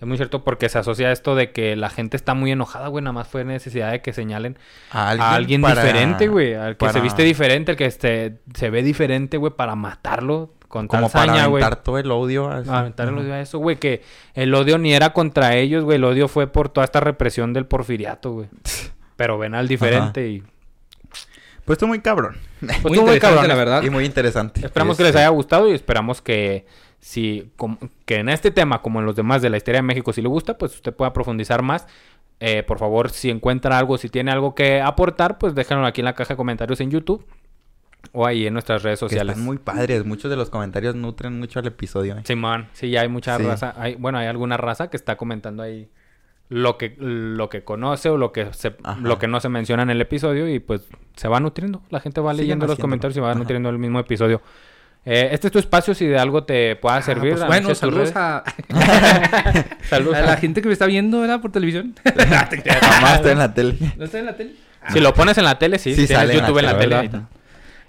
[0.00, 3.02] es muy cierto porque se asocia esto de que la gente está muy enojada, güey.
[3.02, 4.58] Nada más fue necesidad de que señalen
[4.90, 6.54] A a alguien para- diferente, güey.
[6.54, 10.88] Al que se viste diferente, al que este, se ve diferente, güey, para matarlo con
[10.88, 11.62] Como tal para güey.
[11.62, 12.48] aventar todo el odio.
[12.50, 12.68] así.
[12.70, 13.76] Aventar el odio a eso, güey.
[13.76, 14.02] Que
[14.34, 15.96] el odio ni era contra ellos, güey.
[15.96, 18.48] El odio fue por toda esta represión del porfiriato, güey.
[19.16, 20.42] Pero ven al diferente y...
[21.64, 22.36] Pues estuvo muy cabrón.
[22.60, 23.82] Muy estuvo muy interesante, cabrón, la verdad.
[23.82, 24.64] y muy interesante.
[24.64, 26.64] Esperamos que les Este, haya gustado y esperamos que
[27.00, 27.50] si
[28.04, 30.28] que en este tema como en los demás de la historia de México si le
[30.28, 31.86] gusta pues usted pueda profundizar más
[32.40, 36.06] Eh, por favor si encuentra algo si tiene algo que aportar pues déjenlo aquí en
[36.06, 37.24] la caja de comentarios en YouTube
[38.16, 40.04] o ahí en nuestras redes que sociales están muy padres.
[40.06, 42.16] Muchos de los comentarios nutren mucho al episodio.
[42.16, 42.22] eh.
[42.24, 43.42] Simón sí ya hay mucha Sí.
[43.44, 45.88] raza hay, bueno hay alguna raza que está comentando ahí
[46.48, 49.90] lo que lo que conoce o lo que se lo que no se menciona en
[49.90, 50.82] el episodio y pues
[51.16, 53.38] se va nutriendo la gente va leyendo los comentarios y va Ajá.
[53.38, 54.40] nutriendo el mismo episodio
[55.08, 58.12] Eh, este es tu espacio si de algo te pueda servir Ah, pues, bueno, saludos
[58.16, 58.42] a,
[59.88, 61.40] Saludos a la gente que me está viendo, ¿verdad?
[61.40, 61.94] Por televisión.
[62.04, 63.76] Jamás está en la tele.
[63.96, 64.52] ¿No está en la tele?
[64.92, 65.94] Si lo pones en la tele, sí.
[65.94, 67.10] Sí si tienes sale en la YouTube en la tele,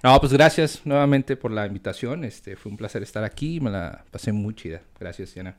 [0.02, 2.24] No, pues gracias nuevamente por la invitación.
[2.24, 3.60] Este, fue un placer estar aquí.
[3.60, 4.80] Me la pasé muy chida.
[4.98, 5.56] Gracias, Diana.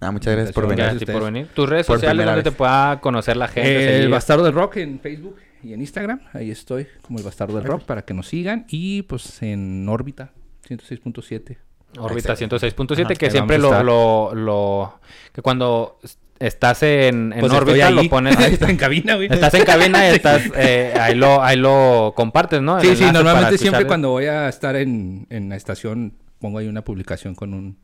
[0.00, 0.84] Ah, muchas gracias por venir.
[0.84, 1.48] Gracias a ti por venir.
[1.54, 3.86] Tus redes Por sociales donde te pueda conocer la gente.
[3.88, 4.10] el seguir.
[4.10, 6.20] Bastardo del Rock en Facebook y en Instagram.
[6.32, 8.64] Ahí estoy como el Bastardo del Rock para que nos sigan.
[8.68, 10.30] Y pues en órbita
[10.68, 11.56] 106.7.
[11.98, 12.56] Órbita Excelente.
[12.68, 13.84] 106.7, Ajá, que siempre lo, estar.
[13.84, 15.00] lo, lo-
[15.32, 15.98] Que cuando
[16.38, 18.08] estás en, en Pues órbita lo ahí.
[18.08, 18.38] pones...
[18.40, 19.28] Estoy en cabina, güey.
[19.30, 20.42] estás en cabina y estás...
[20.56, 22.80] eh, ahí, lo, ahí lo compartes, ¿no?
[22.80, 23.86] Sí, sí, normalmente siempre escuchar.
[23.86, 27.78] cuando voy a estar en, en la estación pongo ahí una publicación con un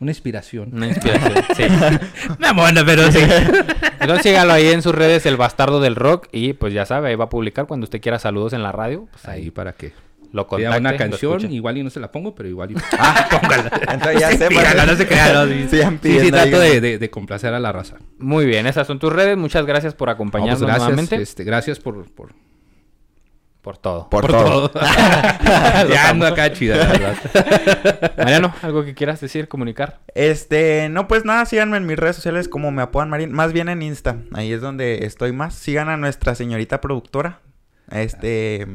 [0.00, 0.70] una inspiración.
[0.72, 1.62] Una inspiración, sí.
[2.38, 3.20] Mamona, pero sí.
[4.00, 6.28] Entonces sígalo ahí en sus redes, El Bastardo del Rock.
[6.32, 9.06] Y pues ya sabe, ahí va a publicar cuando usted quiera saludos en la radio.
[9.12, 9.92] Pues Ahí ahí para que
[10.34, 10.80] lo pida contacte.
[10.80, 12.74] una canción, igual y no se la pongo, pero igual y...
[12.98, 13.70] Ah, póngala.
[13.92, 14.48] Entonces ya sé.
[14.48, 16.20] Pídala, no se crea, no, sí.
[16.20, 17.96] Sí, trato de, de- de complacer a la raza.
[18.18, 19.36] Muy bien, esas son tus redes.
[19.36, 21.22] Muchas gracias por No, acompañarnos pues gracias, nuevamente.
[21.22, 22.32] este, gracias por, por,
[23.62, 24.10] Por todo.
[24.10, 24.70] Por, todo.
[24.74, 28.14] ya ando acá chida, la verdad.
[28.18, 30.00] Mariano, ¿algo que quieras decir, comunicar?
[30.14, 33.68] Este, no, pues nada, síganme en mis redes sociales como me apodan Marín, más bien
[33.68, 35.54] en Insta, ahí es donde estoy más.
[35.54, 37.40] Sigan a nuestra señorita productora,
[37.90, 38.66] este,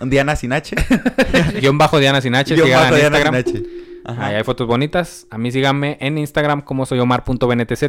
[0.00, 0.76] Diana Sinache.
[1.60, 3.44] Guión bajo Diana Sinache, Guión bajo en Diana Instagram.
[3.44, 3.66] Sinache.
[4.04, 4.26] Ajá.
[4.26, 5.26] Ahí hay fotos bonitas.
[5.30, 7.84] A mí síganme en Instagram como soy omar.bntz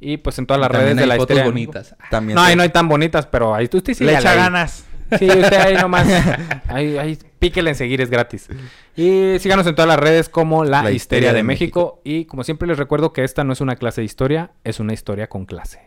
[0.00, 1.44] y pues en todas las También redes de hay la fotos historia.
[1.44, 1.96] bonitas.
[2.10, 4.36] También No, ahí no hay tan bonitas, pero ahí tú sí Le echa ahí.
[4.38, 4.84] ganas.
[5.18, 6.08] Sí, usted ahí nomás.
[6.68, 8.48] Ahí, ahí píquele en seguir, es gratis.
[8.96, 12.00] Y síganos en todas las redes como La, La Histeria Histeria de, de México.
[12.04, 14.92] Y como siempre les recuerdo que esta no es una clase de historia, es una
[14.94, 15.82] historia con clase.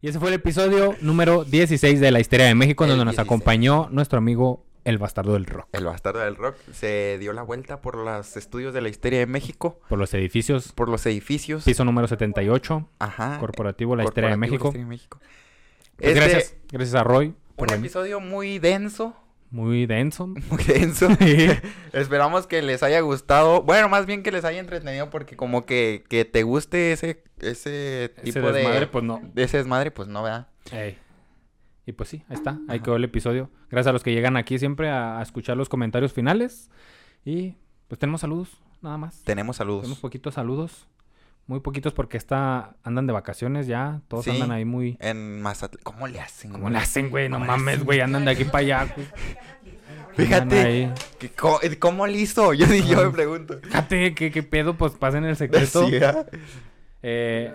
[0.00, 3.16] Y ese fue el episodio número 16 de La Histeria de México, El donde nos
[3.16, 3.26] 16.
[3.26, 5.66] acompañó nuestro amigo El Bastardo del Rock.
[5.72, 9.26] El bastardo del rock se dio la vuelta por los estudios de la histeria de
[9.26, 11.64] México, Por los edificios, por los edificios.
[11.64, 13.38] piso número 78, Ajá.
[13.40, 14.64] corporativo La Histeria de Corporativo México.
[14.64, 15.18] La Histeria de México.
[15.96, 17.34] Pues Este, gracias, gracias a Roy.
[17.56, 19.16] por Un episodio muy denso,
[19.50, 20.26] Muy denso.
[20.50, 21.08] muy denso.
[21.92, 23.62] Esperamos que les haya gustado.
[23.62, 28.12] Bueno, más bien que les haya entretenido porque como que, que te guste ese, ese
[28.22, 28.52] tipo Ese de...
[28.52, 29.22] desmadre, pues no.
[29.36, 30.48] ese desmadre, pues no, ¿verdad?
[30.70, 30.98] Ey.
[31.86, 32.58] Y pues sí, ahí está.
[32.68, 33.50] Ahí quedó el episodio.
[33.70, 36.70] Gracias a los que llegan aquí siempre a, a escuchar los comentarios finales.
[37.24, 37.54] Y
[37.88, 39.22] pues tenemos saludos, nada más.
[39.24, 39.82] Tenemos saludos.
[39.82, 40.86] Tenemos poquitos saludos.
[41.48, 44.02] Muy poquitos porque está, andan de vacaciones ya.
[44.06, 44.30] Todos Sí.
[44.30, 44.96] andan ahí muy...
[45.00, 45.82] En Mazatlán.
[45.82, 46.50] ¿Cómo le hacen?
[46.52, 46.74] ¿Cómo güey?
[46.74, 47.28] le hacen, güey?
[47.28, 47.86] No ¿Cómo mames, hacen?
[47.86, 48.00] güey.
[48.02, 48.94] Andan de aquí para allá.
[48.94, 49.06] güey.
[50.14, 50.92] Fíjate.
[51.18, 52.52] que co- ¿Cómo le hizo?
[52.54, 53.58] Yo, yo me pregunto.
[53.62, 54.74] Fíjate, ¿qué, qué pedo?
[54.74, 55.86] Pues pasen el secreto.
[57.02, 57.54] Eh,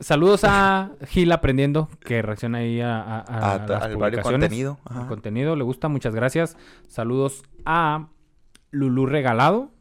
[0.00, 4.22] saludos a Gil Aprendiendo, que reacciona ahí a, a- a A- las publicaciones.
[4.22, 4.78] contenido.
[4.90, 5.06] El ajá.
[5.08, 6.56] contenido, le gusta, muchas gracias.
[6.86, 8.08] Saludos a
[8.70, 9.72] Lulú Regalado.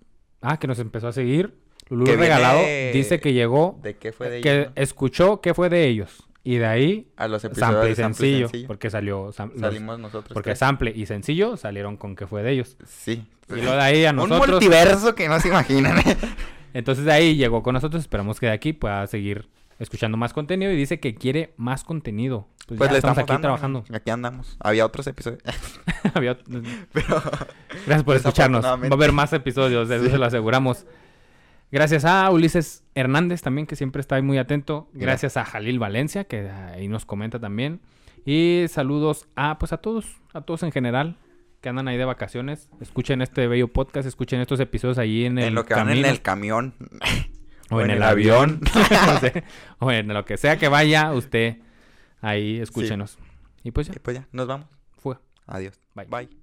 [0.42, 1.60] Ah, que nos empezó a seguir.
[1.90, 2.60] Lulú Que viene Regalado
[2.94, 4.82] dice que llegó, ¿De qué fue de que ellos, no?
[4.82, 6.24] escuchó que fue de ellos.
[6.46, 8.68] Y de ahí, A los episodios sample y Sample sencillo, Sencillo.
[8.68, 9.32] Porque salió...
[9.32, 10.34] sam- los- Salimos nosotros.
[10.34, 10.60] porque tres.
[10.60, 12.76] sample y sencillo salieron con que fue de ellos.
[12.86, 13.26] Sí.
[13.50, 14.50] Y lo de ahí a Un nosotros.
[14.50, 16.00] multiverso que no se imaginan.
[16.00, 16.18] ¿eh?
[16.74, 18.02] Entonces de ahí llegó con nosotros.
[18.02, 19.48] Esperamos que de aquí pueda seguir
[19.80, 20.70] escuchando más contenido.
[20.72, 22.48] Y dice que quiere más contenido.
[22.68, 23.84] Pues, Pues ya le estamos estamos aquí dando, trabajando.
[23.94, 24.58] Aquí andamos.
[24.60, 25.42] Había otros episodios.
[26.14, 26.38] Había-
[26.92, 27.22] Pero
[27.86, 28.66] Gracias por escucharnos.
[28.66, 30.10] Va a haber más episodios, eso Sí.
[30.12, 30.86] se lo aseguramos.
[31.74, 34.92] Gracias a Ulises Hernández también, que siempre está ahí muy atento.
[34.94, 37.82] Gracias a Jalil Valencia, que ahí nos comenta también.
[38.28, 41.18] Y saludos a, pues a todos, a todos en general,
[41.62, 42.70] que andan ahí de vacaciones.
[42.80, 45.96] Escuchen este bello podcast, escuchen estos episodios ahí en el en lo que van en
[45.96, 46.76] camino, el camión.
[47.72, 48.62] o en, el avión,
[49.08, 49.44] no sé,
[49.80, 51.58] o en lo que sea que vaya, usted
[52.22, 53.18] ahí escúchenos.
[53.64, 54.68] Y pues ya, Y pues ya, nos vamos.
[55.00, 55.18] fue.
[55.48, 55.80] Adiós.
[55.96, 56.06] Bye.
[56.06, 56.43] Bye.